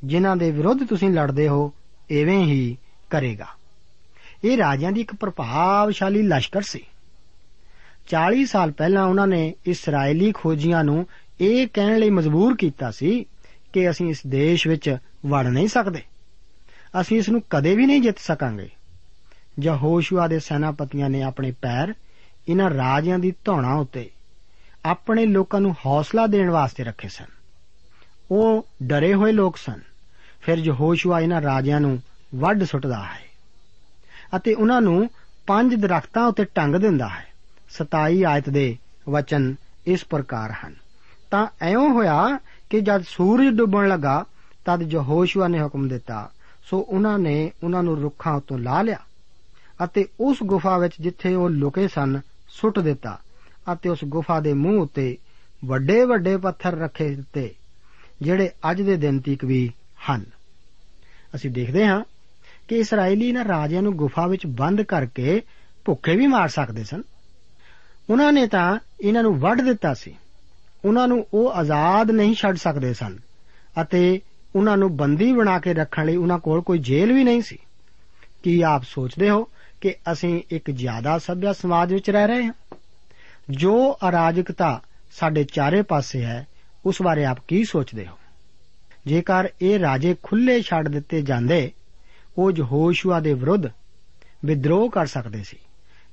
ਜਿਨ੍ਹਾਂ 0.05 0.37
ਦੇ 0.37 0.51
ਵਿਰੁੱਧ 0.51 0.87
ਤੁਸੀਂ 0.87 1.11
ਲੜਦੇ 1.11 1.49
ਹੋ, 1.49 1.73
ਐਵੇਂ 2.21 2.45
ਹੀ 2.45 2.77
ਕਰੇਗਾ। 3.11 3.47
ਇਹ 4.45 4.57
ਰਾਜਿਆਂ 4.57 4.93
ਦੀ 4.93 5.01
ਇੱਕ 5.01 5.15
ਪ੍ਰਭਾਵਸ਼ਾਲੀ 5.15 6.23
ਲਸ਼ਕਰ 6.23 6.63
ਸੀ। 6.63 6.81
40 8.09 8.45
ਸਾਲ 8.45 8.73
ਪਹਿਲਾਂ 8.73 9.07
ਉਹਨਾਂ 9.07 9.27
ਨੇ 9.27 9.55
ਇਸرائیਲੀ 9.67 10.33
ਖੋਜੀਆਂ 10.33 10.85
ਨੂੰ 10.85 11.07
ਇਹ 11.41 11.69
ਕਹਿਣ 11.75 11.99
ਲਈ 11.99 12.11
ਮਜਬੂਰ 12.11 12.57
ਕੀਤਾ 12.57 12.91
ਸੀ 12.91 13.27
ਕਿ 13.73 13.91
ਅਸੀਂ 13.91 14.11
ਇਸ 14.11 14.27
ਦੇਸ਼ 14.27 14.67
ਵਿੱਚ 14.67 14.97
ਵੜ 15.27 15.47
ਨਹੀਂ 15.47 15.69
ਸਕਦੇ। 15.69 16.03
ਅਸੀਂ 17.01 17.19
ਇਸ 17.19 17.29
ਨੂੰ 17.29 17.43
ਕਦੇ 17.51 17.77
ਵੀ 17.77 17.87
ਨਹੀਂ 17.87 18.03
ਜਿੱਤ 18.03 18.19
ਸਕਾਂਗੇ। 18.19 18.71
ਯਹੋਸ਼ੂਆ 19.63 20.29
ਦੇ 20.29 20.39
ਸੈਨਾਪਤੀਆਂ 20.39 21.11
ਨੇ 21.11 21.23
ਆਪਣੇ 21.23 21.53
ਪੈਰ 21.63 21.95
ਇਹਨਾਂ 22.49 22.71
ਰਾਜਿਆਂ 22.71 23.19
ਦੀ 23.19 23.35
ਧੌਣਾ 23.45 23.75
ਉੱਤੇ 23.75 24.11
ਆਪਣੇ 24.85 25.27
ਲੋਕਾਂ 25.27 25.61
ਨੂੰ 25.61 25.77
ਹੌਸਲਾ 25.87 26.27
ਦੇਣ 26.27 26.51
ਵਾਸਤੇ 26.51 26.85
ਰੱਖੇ 26.85 27.09
ਸਨ। 27.09 27.25
ਉਹ 28.31 28.67
ਡਰੇ 28.83 29.15
ਹੋਏ 29.15 29.33
ਲੋਕ 29.33 29.57
ਸਨ। 29.57 29.81
ਫਿਰ 30.41 30.59
ਯਹੋਸ਼ੂਆ 30.59 31.21
ਇਹਨਾਂ 31.21 31.43
ਰਾਜਿਆਂ 31.43 31.81
ਨੂੰ 31.81 32.03
ਵੱਢ 32.35 32.65
ਸੁੱਟਦਾ 32.65 33.03
ਹੈ। 33.03 33.30
ਅਤੇ 34.37 34.55
ਉਹਨਾਂ 34.55 34.83
ਨੂੰ 34.83 35.11
ਪੰਜ 35.47 35.75
ਦਰਖਤਾਂ 35.75 36.27
ਉੱਤੇ 36.27 36.45
ਟੰਗ 36.45 36.75
ਦਿੰਦਾ 36.75 37.09
ਹੈ। 37.09 37.27
27 37.71 38.25
ਆਇਤ 38.25 38.51
ਦੇ 38.51 38.77
ਵਚਨ 39.09 39.55
ਇਸ 39.87 40.05
ਪ੍ਰਕਾਰ 40.05 40.53
ਹਨ। 40.53 40.75
ਤਾਂ 41.31 41.47
ਐਉਂ 41.61 41.91
ਹੋਇਆ 41.91 42.39
ਕਿ 42.71 42.81
ਜਦ 42.81 43.03
ਸੂਰਜ 43.03 43.57
ਡੁੱਬਣ 43.57 43.89
ਲੱਗਾ, 43.89 44.25
ਤਦ 44.65 44.93
ਯਹੋਸ਼ੂਆ 44.93 45.49
ਨੇ 45.49 45.63
ਹੁਕਮ 45.63 45.89
ਦਿੱਤਾ। 45.89 46.31
ਸੋ 46.65 46.79
ਉਹਨਾਂ 46.79 47.19
ਨੇ 47.19 47.53
ਉਹਨਾਂ 47.65 47.83
ਨੂੰ 47.83 48.01
ਰੁੱਖਾਂ 48.01 48.35
ਉੱਤੋਂ 48.35 48.59
ਲਾ 48.59 48.83
ਲਿਆ 48.83 48.99
ਅਤੇ 49.85 50.09
ਉਸ 50.21 50.37
ਗੁਫਾ 50.43 50.79
ਵਿੱਚ 50.79 50.95
ਜਿੱਥੇ 51.01 51.35
ਉਹ 51.35 51.51
ਲੁਕੇ 51.51 51.89
ਸਨ, 51.89 52.21
ਸੁੱਟ 52.49 52.79
ਦਿੱਤਾ 52.79 53.19
ਅਤੇ 53.73 53.89
ਉਸ 53.89 53.99
ਗੁਫਾ 54.05 54.41
ਦੇ 54.41 54.53
ਮੂੰਹ 54.53 54.83
ਉੱਤੇ 54.83 55.19
ਵੱਡੇ 55.65 56.05
ਵੱਡੇ 56.05 56.37
ਪੱਥਰ 56.37 56.79
ਰੱਖੇ 56.79 57.15
ਦਿੱਤੇ, 57.15 57.55
ਜਿਹੜੇ 58.23 58.51
ਅੱਜ 58.71 58.83
ਦੇ 58.83 58.97
ਦਿਨ 58.97 59.21
ਤੱਕ 59.21 59.45
ਵੀ 59.45 59.73
ਹਨ। 60.11 60.25
ਅਸੀਂ 61.35 61.51
ਦੇਖਦੇ 61.51 61.87
ਹਾਂ 61.87 62.05
ਕਿ 62.71 62.77
ਇਸرائیਲੀ 62.77 63.29
ਇਹਨਾਂ 63.29 63.45
ਰਾਜਿਆਂ 63.45 63.83
ਨੂੰ 63.83 63.97
ਗੁਫਾ 63.97 64.27
ਵਿੱਚ 64.27 64.47
ਬੰਦ 64.47 64.83
ਕਰਕੇ 64.83 65.43
ਭੁੱਖੇ 65.85 66.17
ਵੀ 66.17 66.27
ਮਾਰ 66.27 66.49
ਸਕਦੇ 66.49 66.85
ਸਨ। 66.85 67.03
ਉਹਨਾਂ 68.11 68.33
ਨੇ 68.33 68.47
ਤਾਂ 68.47 68.79
ਇਹਨਾਂ 69.01 69.23
ਨੂੰ 69.23 69.39
ਵੱਢ 69.39 69.61
ਦਿੱਤਾ 69.61 69.95
ਸੀ। 69.95 70.17
ਉਹਨਾਂ 70.85 71.09
ਨੂੰ 71.09 71.27
ਉਹ 71.35 71.53
ਆਜ਼ਾਦ 71.53 72.11
ਨਹੀਂ 72.11 72.35
ਛੱਡ 72.35 72.57
ਸਕਦੇ 72.57 72.95
ਸਨ 72.95 73.19
ਅਤੇ 73.83 74.21
ਉਹਨਾਂ 74.57 74.77
ਨੂੰ 74.77 74.97
ਬੰਦੀ 74.97 75.33
ਬਣਾ 75.33 75.59
ਕੇ 75.59 75.75
ਰੱਖਣ 75.75 76.07
ਲਈ 76.07 76.17
ਉਹਨਾਂ 76.17 76.39
ਕੋਲ 76.39 76.61
ਕੋਈ 76.61 76.79
ਜੇਲ੍ਹ 76.79 77.15
ਵੀ 77.15 77.25
ਨਹੀਂ 77.25 77.43
ਸੀ। 77.43 77.59
ਕੀ 78.43 78.63
ਆਪ 78.63 78.83
ਸੋਚਦੇ 78.85 79.31
ਹੋ 79.31 79.49
ਕਿ 79.81 79.95
ਅਸੀਂ 80.13 80.43
ਇੱਕ 80.51 80.71
ਜ਼ਿਆਦਾ 80.71 81.19
ਸੱਭਿਆ 81.19 81.53
ਸਮਾਜ 81.53 81.95
ਵਿੱਚ 81.95 82.11
ਰਹਿ 82.11 82.27
ਰਹੇ 82.27 82.45
ਹਾਂ? 82.45 82.53
ਜੋ 83.51 83.99
ਅਰਾਜਕਤਾ 84.09 84.81
ਸਾਡੇ 85.13 85.45
ਚਾਰੇ 85.45 85.83
ਪਾਸੇ 85.83 86.25
ਹੈ, 86.25 86.47
ਉਸ 86.87 87.03
ਬਾਰੇ 87.03 87.25
ਆਪ 87.25 87.39
ਕੀ 87.49 87.65
ਸੋਚਦੇ 87.65 88.07
ਹੋ? 88.07 88.19
ਜੇਕਰ 89.07 89.49
ਇਹ 89.63 89.79
ਰਾਜੇ 89.79 90.17
ਖੁੱਲੇ 90.23 90.63
ਛੱਡ 90.63 90.89
ਦਿੱਤੇ 90.89 91.23
ਜਾਂਦੇ 91.23 91.73
ਉਹ 92.41 92.53
ਯਹੋਸ਼ੂਆ 92.57 93.21
ਦੇ 93.21 93.35
ਵਿਰੁੱਧ 93.35 93.67
ਵਿਦਰੋਹ 94.45 94.91
ਕਰ 94.91 95.07
ਸਕਦੇ 95.07 95.43
ਸੀ, 95.43 95.57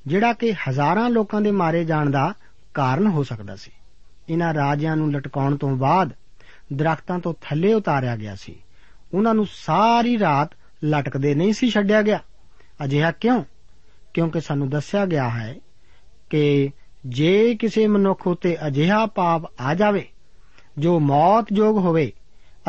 ਜਿਹੜਾ 0.07 0.33
ਕਿ 0.33 0.53
ਹਜ਼ਾਰਾਂ 0.53 1.09
ਲੋਕਾਂ 1.09 1.41
ਦੇ 1.41 1.51
ਮਾਰੇ 1.51 1.85
ਜਾਣ 1.85 2.09
ਦਾ 2.09 2.33
ਕਾਰਨ 2.73 3.07
ਹੋ 3.07 3.23
ਸਕਦਾ 3.23 3.55
ਸੀ। 3.55 3.71
ਇਹਨਾਂ 4.29 4.53
ਰਾਜਿਆਂ 4.53 4.95
ਨੂੰ 4.95 5.11
ਲਟਕਾਉਣ 5.11 5.55
ਤੋਂ 5.55 5.75
ਬਾਅਦ 5.75 6.13
ਦਰਖਤਾਂ 6.73 7.19
ਤੋਂ 7.19 7.33
ਥੱਲੇ 7.41 7.73
ਉਤਾਰਿਆ 7.73 8.15
ਗਿਆ 8.15 8.35
ਸੀ। 8.35 8.63
ਉਹਨਾਂ 9.13 9.33
ਨੂੰ 9.33 9.47
ਸਾਰੀ 9.53 10.19
ਰਾਤ 10.19 10.49
ਲਟਕਦੇ 10.85 11.35
ਨਹੀਂ 11.35 11.53
ਸੀ 11.53 11.69
ਛੱਡਿਆ 11.69 12.01
ਗਿਆ। 12.01 12.19
ਅਜਿਹਾ 12.83 13.11
ਕਿਉਂ? 13.11 13.43
ਕਿਉਂਕਿ 14.13 14.41
ਸਾਨੂੰ 14.41 14.69
ਦੱਸਿਆ 14.69 15.05
ਗਿਆ 15.05 15.29
ਹੈ 15.29 15.55
ਕਿ 16.29 16.69
ਜੇ 17.05 17.55
ਕਿਸੇ 17.55 17.87
ਮਨੁੱਖ 17.87 18.27
ਉਤੇ 18.27 18.57
ਅਜਿਹਾ 18.67 19.05
ਪਾਪ 19.05 19.61
ਆ 19.61 19.73
ਜਾਵੇ, 19.73 20.07
ਜੋ 20.77 20.99
ਮੌਤ 20.99 21.45
ਯੋਗ 21.53 21.77
ਹੋਵੇ 21.77 22.11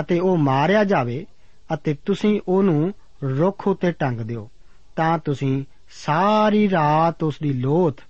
ਅਤੇ 0.00 0.18
ਉਹ 0.18 0.36
ਮਾਰਿਆ 0.36 0.84
ਜਾਵੇ 0.84 1.26
ਅਤੇ 1.74 1.96
ਤੁਸੀਂ 2.06 2.40
ਉਹਨੂੰ 2.48 2.94
ਰੁੱਖ 3.22 3.68
ਉਤੇ 3.68 3.92
ਟੰਗ 3.92 4.20
ਦਿਓ, 4.20 4.50
ਤਾਂ 4.96 5.18
ਤੁਸੀਂ 5.18 5.64
ਸਾਰੀ 5.90 6.70
ਰਾਤ 6.70 7.22
ਉਸ 7.22 7.34
ਦੀ 7.42 7.52
ਲੋਥ 7.52 8.00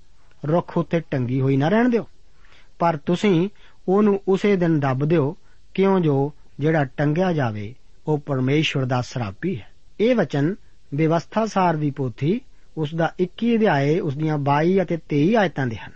ਰੁੱਖ 0.47 0.79
ਉਤੇ 0.79 1.01
ਟੰਗੀ 1.01 1.41
ਹੋਈ 1.41 1.57
ਨਾ 1.57 1.69
ਰਹਿਣ 1.69 1.89
ਦਿਓ। 1.89 2.09
ਪਰ 2.79 2.97
ਤੁਸੀਂ 2.97 3.49
ਉਹਨੂੰ 3.89 4.21
ਉਸੇ 4.29 4.57
ਦਿਨ 4.57 4.81
ਦੱਬ 4.81 5.05
ਦਿਓ, 5.05 5.37
ਕਿਉਂ 5.75 6.01
ਜੋ 6.01 6.33
ਜਿਹੜਾ 6.59 6.85
ਟੰਗਿਆ 6.85 7.33
ਜਾਵੇ, 7.33 7.75
ਉਹ 8.09 8.19
ਪਰਮੇਸ਼ਵਰ 8.19 8.85
ਦਾ 8.85 9.01
ਸਰਾਪੀ 9.01 9.61
ਹੈ। 9.61 9.71
ਇਹ 10.01 10.15
ਵਚਨ 10.15 10.55
ਵਿਵਸਥਾ 10.95 11.47
ਸਾਰ 11.47 11.77
ਦੀ 11.77 11.91
ਪੋਥੀ 11.91 12.41
ਉਸ 12.77 12.95
ਦਾ 12.95 13.15
21 13.21 13.57
ਅਧਿਆਏ, 13.57 14.01
ਉਸ 14.01 14.17
ਦੀਆਂ 14.17 14.39
22 14.39 14.83
ਅਤੇ 14.83 14.99
23 15.09 15.37
ਆਇਤਾਂ 15.37 15.67
ਦੇ 15.67 15.77
ਹਨ। 15.77 15.93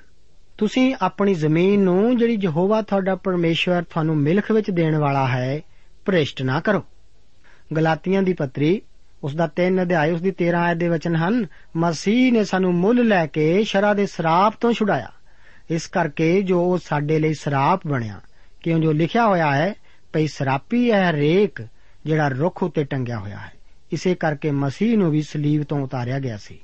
ਤੁਸੀਂ 0.58 0.94
ਆਪਣੀ 1.02 1.34
ਜ਼ਮੀਨ 1.34 1.80
ਨੂੰ 1.80 2.16
ਜਿਹੜੀ 2.16 2.38
ਯਹੋਵਾ 2.42 2.82
ਤੁਹਾਡਾ 2.82 3.14
ਪਰਮੇਸ਼ਵਰ 3.14 3.82
ਤੁਹਾਨੂੰ 3.82 4.16
ਮਿਲਖ 4.16 4.50
ਵਿੱਚ 4.50 4.70
ਦੇਣ 4.70 4.98
ਵਾਲਾ 4.98 5.28
ਹੈ, 5.28 5.60
ਭ੍ਰਿਸ਼ਟ 6.04 6.42
ਨਾ 6.42 6.60
ਕਰੋ। 6.60 6.84
ਗਲਾਤੀਆਂ 7.76 8.22
ਦੀ 8.22 8.32
ਪੱਤਰੀ 8.32 8.82
ਉਸ 9.24 9.34
ਦਾ 9.34 9.46
3 9.46 9.82
ਅਧਿਆਇ 9.82 10.10
ਉਸ 10.10 10.20
ਦੀ 10.20 10.30
13 10.30 10.58
ਆਇਤ 10.58 10.78
ਦੇ 10.78 10.88
ਵਚਨ 10.88 11.16
ਹਨ, 11.16 11.46
ਮਸੀਹ 11.76 12.32
ਨੇ 12.32 12.44
ਸਾਨੂੰ 12.44 12.74
ਮੁੱਲ 12.74 13.08
ਲੈ 13.08 13.26
ਕੇ 13.26 13.64
ਸ਼ਰਾ 13.64 13.94
ਦੇ 13.94 14.06
ਸਰਾਪ 14.06 14.54
ਤੋਂ 14.60 14.72
ਛੁਡਾਇਆ। 14.72 15.12
ਇਸ 15.70 15.86
ਕਰਕੇ 15.86 16.42
ਜੋ 16.42 16.64
ਉਹ 16.64 16.78
ਸਾਡੇ 16.78 17.18
ਲਈ 17.18 17.34
ਸਰਾਪ 17.34 17.86
ਬਣਿਆ, 17.86 18.20
ਕਿਉਂ 18.62 18.80
ਜੋ 18.80 18.92
ਲਿਖਿਆ 18.92 19.26
ਹੋਇਆ 19.26 19.54
ਹੈ, 19.56 19.74
ਭਈ 20.12 20.26
ਸਰਾਪੀ 20.26 20.92
ਹੈ 20.92 21.10
ਹਰੇਕ 21.10 21.68
ਜਿਹੜਾ 22.04 22.28
ਰੁੱਖ 22.28 22.62
ਉੱਤੇ 22.62 22.84
ਟੰਗਿਆ 22.84 23.18
ਹੋਇਆ 23.18 23.36
ਹੈ। 23.36 23.52
ਇਸੇ 23.92 24.14
ਕਰਕੇ 24.14 24.50
ਮਸੀਹ 24.50 24.98
ਨੂੰ 24.98 25.10
ਵੀ 25.10 25.22
ਸਲੀਬ 25.22 25.62
ਤੋਂ 25.62 25.80
ਉਤਾਰਿਆ 25.80 26.18
ਗਿਆ 26.18 26.36
ਸੀ। 26.36 26.58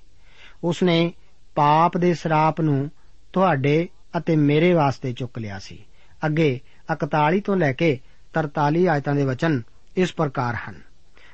ਉਸ 0.64 0.82
ਨੇ 0.82 1.12
ਪਾਪ 1.54 1.96
ਦੇ 1.96 2.14
ਸਰਾਪ 2.14 2.60
ਨੂੰ 2.60 2.90
ਤੁਹਾਡੇ 3.32 3.88
ਅਤੇ 4.16 4.36
ਮੇਰੇ 4.36 4.72
ਵਾਸਤੇ 4.72 5.12
ਚੁੱਕ 5.12 5.38
ਲਿਆ 5.38 5.58
ਸੀ। 5.58 5.84
ਅੱਗੇ 6.26 6.60
41 6.92 7.40
ਤੋਂ 7.40 7.56
ਲੈ 7.56 7.72
ਕੇ 7.72 8.00
43 8.34 8.88
ਆਇਤਾਂ 8.88 9.14
ਦੇ 9.14 9.24
ਵਚਨ 9.24 9.62
ਇਸ 9.96 10.14
ਪ੍ਰਕਾਰ 10.14 10.54
ਹਨ। 10.54 10.87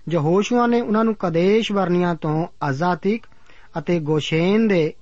ਯਹੋਸ਼ੂਆ 0.09 0.67
ਨੇ 0.67 0.81
ਉਹਨਾਂ 0.81 1.05
ਨੂੰ 1.05 1.15
ਕਦੇਸ਼ 1.15 1.73
ਵਰਨੀਆਂ 1.73 2.15
ਤੋਂ 2.15 2.47
ਆਜ਼ਾਤਿਕ 2.63 3.23
ਅਤੇ 3.79 4.01
ਗੋਸ਼ੇਨ 4.01 4.69
ਦੇ 4.69 4.93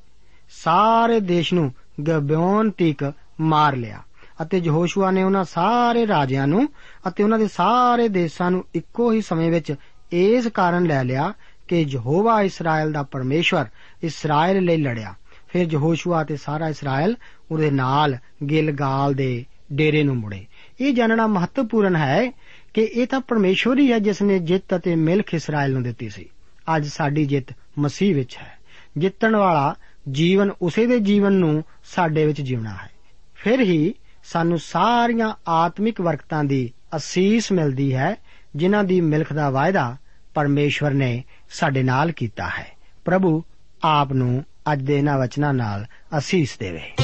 ਸਾਰੇ 0.50 1.20
ਦੇਸ਼ 1.20 1.54
ਨੂੰ 1.54 1.72
ਗਬਿਓਨ 2.08 2.70
ਤੀਕ 2.70 3.12
ਮਾਰ 3.40 3.76
ਲਿਆ 3.76 4.02
ਅਤੇ 4.42 4.58
ਯਹੋਸ਼ੂਆ 4.58 5.10
ਨੇ 5.10 5.22
ਉਹਨਾਂ 5.22 5.44
ਸਾਰੇ 5.44 6.06
ਰਾਜਿਆਂ 6.06 6.46
ਨੂੰ 6.46 6.68
ਅਤੇ 7.08 7.24
ਉਹਨਾਂ 7.24 7.38
ਦੇ 7.38 7.48
ਸਾਰੇ 7.48 8.08
ਦੇਸ਼ਾਂ 8.08 8.50
ਨੂੰ 8.50 8.64
ਇੱਕੋ 8.74 9.12
ਹੀ 9.12 9.20
ਸਮੇਂ 9.20 9.50
ਵਿੱਚ 9.50 9.74
ਇਸ 10.12 10.46
ਕਾਰਨ 10.46 10.84
ਲੈ 10.84 11.04
ਲਿਆ 11.04 11.32
ਕਿ 11.68 11.80
ਯਹੋਵਾ 11.80 12.42
ਇਸਰਾਇਲ 12.42 12.92
ਦਾ 12.92 13.02
ਪਰਮੇਸ਼ਵਰ 13.02 13.66
ਇਸਰਾਇਲ 14.02 14.64
ਲਈ 14.64 14.76
ਲੜਿਆ। 14.76 15.14
ਫਿਰ 15.48 15.66
ਯਹੋਸ਼ੂਆ 15.72 16.24
ਤੇ 16.24 16.36
ਸਾਰਾ 16.36 16.68
ਇਸਰਾਇਲ 16.68 17.16
ਉਹਦੇ 17.50 17.70
ਨਾਲ 17.70 18.16
ਗਿਲਗਾਲ 18.50 19.14
ਦੇ 19.14 19.44
ਡੇਰੇ 19.72 20.02
ਨੂੰ 20.02 20.16
ਮੁੜੇ। 20.16 20.46
ਇਹ 20.80 20.92
ਜਾਣਨਾ 20.92 21.26
ਮਹੱਤਵਪੂਰਨ 21.26 21.96
ਹੈ 21.96 22.32
ਕਿ 22.74 22.82
ਇਹ 22.82 23.06
ਤਾਂ 23.06 23.20
ਪਰਮੇਸ਼ਵਰ 23.20 23.78
ਹੀ 23.78 23.92
ਹੈ 23.92 23.98
ਜਿਸ 23.98 24.22
ਨੇ 24.22 24.38
ਜਿੱਤ 24.38 24.76
ਅਤੇ 24.76 24.94
ਮਿਲਖ 24.94 25.34
ਇਸਰਾਇਲ 25.34 25.72
ਨੂੰ 25.72 25.82
ਦਿੱਤੀ 25.82 26.08
ਸੀ। 26.08 26.28
ਅੱਜ 26.76 26.86
ਸਾਡੀ 26.86 27.26
ਜਿੱਤ 27.26 27.54
ਮਸੀਹ 27.78 28.14
ਵਿੱਚ 28.14 28.36
ਹੈ। 28.36 28.58
ਜਿੱਤਣ 28.96 29.36
ਵਾਲਾ 29.36 29.74
ਜੀਵਨ 30.10 30.50
ਉਸੇ 30.62 30.86
ਦੇ 30.86 31.00
ਜੀਵਨ 31.00 31.32
ਨੂੰ 31.32 31.64
ਸਾਡੇ 31.84 32.26
ਵਿੱਚ 32.26 32.40
ਜਿਉਣਾ 32.40 32.70
ਹੈ। 32.70 32.90
ਫਿਰ 33.34 33.60
ਹੀ 33.60 33.94
ਸਾਨੂੰ 34.24 34.58
ਸਾਰੀਆਂ 34.58 35.34
ਆਤਮਿਕ 35.48 36.00
ਵਰਕਤਾਂ 36.00 36.44
ਦੀ 36.44 36.72
ਅਸੀਸ 36.96 37.52
ਮਿਲਦੀ 37.52 37.94
ਹੈ, 37.94 38.16
ਜਿਨ੍ਹਾਂ 38.56 38.84
ਦੀ 38.84 39.00
ਮਿਲਖ 39.00 39.32
ਦਾ 39.32 39.50
ਵਾਅਦਾ 39.50 39.96
ਪਰਮੇਸ਼ਵਰ 40.34 40.90
ਨੇ 40.90 41.24
ਸਾਡੇ 41.50 41.82
ਨਾਲ 41.82 42.12
ਕੀਤਾ 42.12 42.48
ਹੈ। 42.48 42.66
ਪ੍ਰਭੂ 43.04 43.42
ਆਪ 43.82 44.12
ਨੂੰ 44.12 44.44
ਅੱਜ 44.72 44.82
ਦੇ 44.82 44.98
ਇਹਨਾਂ 44.98 45.18
ਵਚਨਾਂ 45.18 45.54
ਨਾਲ 45.54 45.86
ਅਸੀਸ 46.18 46.58
ਦੇਵੇ। 46.58 47.01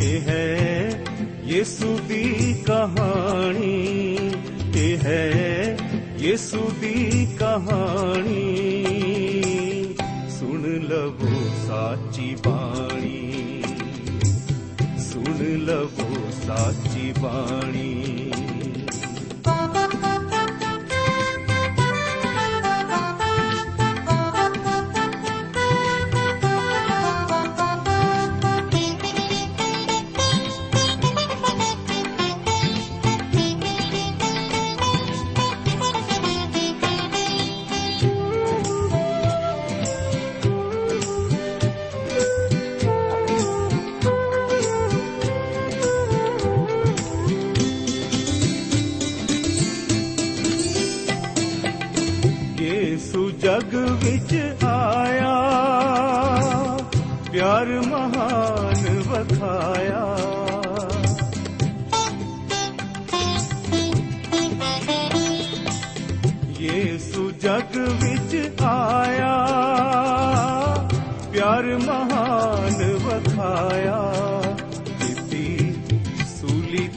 ਇਹ 0.00 0.20
ਹੈ 0.20 1.04
ਯਿਸੂ 1.44 1.98
ਦੀ 2.08 2.54
ਕਹਾਣੀ 2.66 4.30
ਇਹ 4.74 4.98
ਹੈ 4.98 5.76
ਯਿਸੂ 6.18 6.70
ਦੀ 6.80 7.26
ਕਹਾਣੀ 7.38 8.44
ਸੁਣ 10.28 10.62
ਸੁਣ 10.62 10.62
ਲਵੋ 10.82 11.42
ਸਾਚੀ 11.66 12.34
ਬਾਣੀ 12.46 13.62
ਸੁਣ 14.98 15.44
ਲਵੋ 15.64 16.30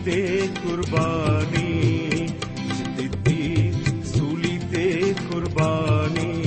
ਤੇ 0.06 0.50
ਕੁਰਬਾਨੀ। 0.64 2.28
ਦਿੱਤੀ 2.98 3.74
ਸੂਲੀ 4.06 4.60
ਤੇ 4.72 5.14
ਕੁਰਬਾਨੀ। 5.32 6.42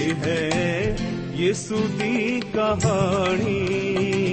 ਇਹ 0.00 0.14
ਹੈ 0.14 0.96
ਯਿਸੂ 1.34 1.88
ਦੀ 1.98 2.42
ਕਹਾਣੀ। 2.54 4.23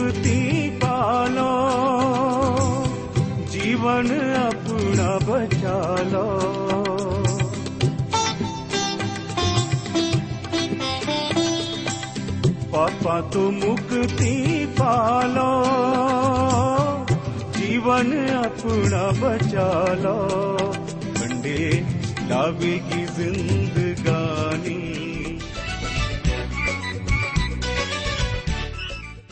मुक्ति 0.00 0.40
पालो 0.82 1.52
जीवन 3.52 4.06
अपना 4.40 5.08
बचा 5.26 5.76
लो 6.12 6.24
पापा 12.72 13.20
तो 13.34 13.42
मुक्ति 13.60 14.34
पालो 14.80 15.50
जीवन 17.58 18.12
अपना 18.44 19.04
बचा 19.20 19.68
लो 20.04 20.18
कंडे 21.20 21.60
लावेगी 22.30 23.04
जिंदगानी 23.18 23.89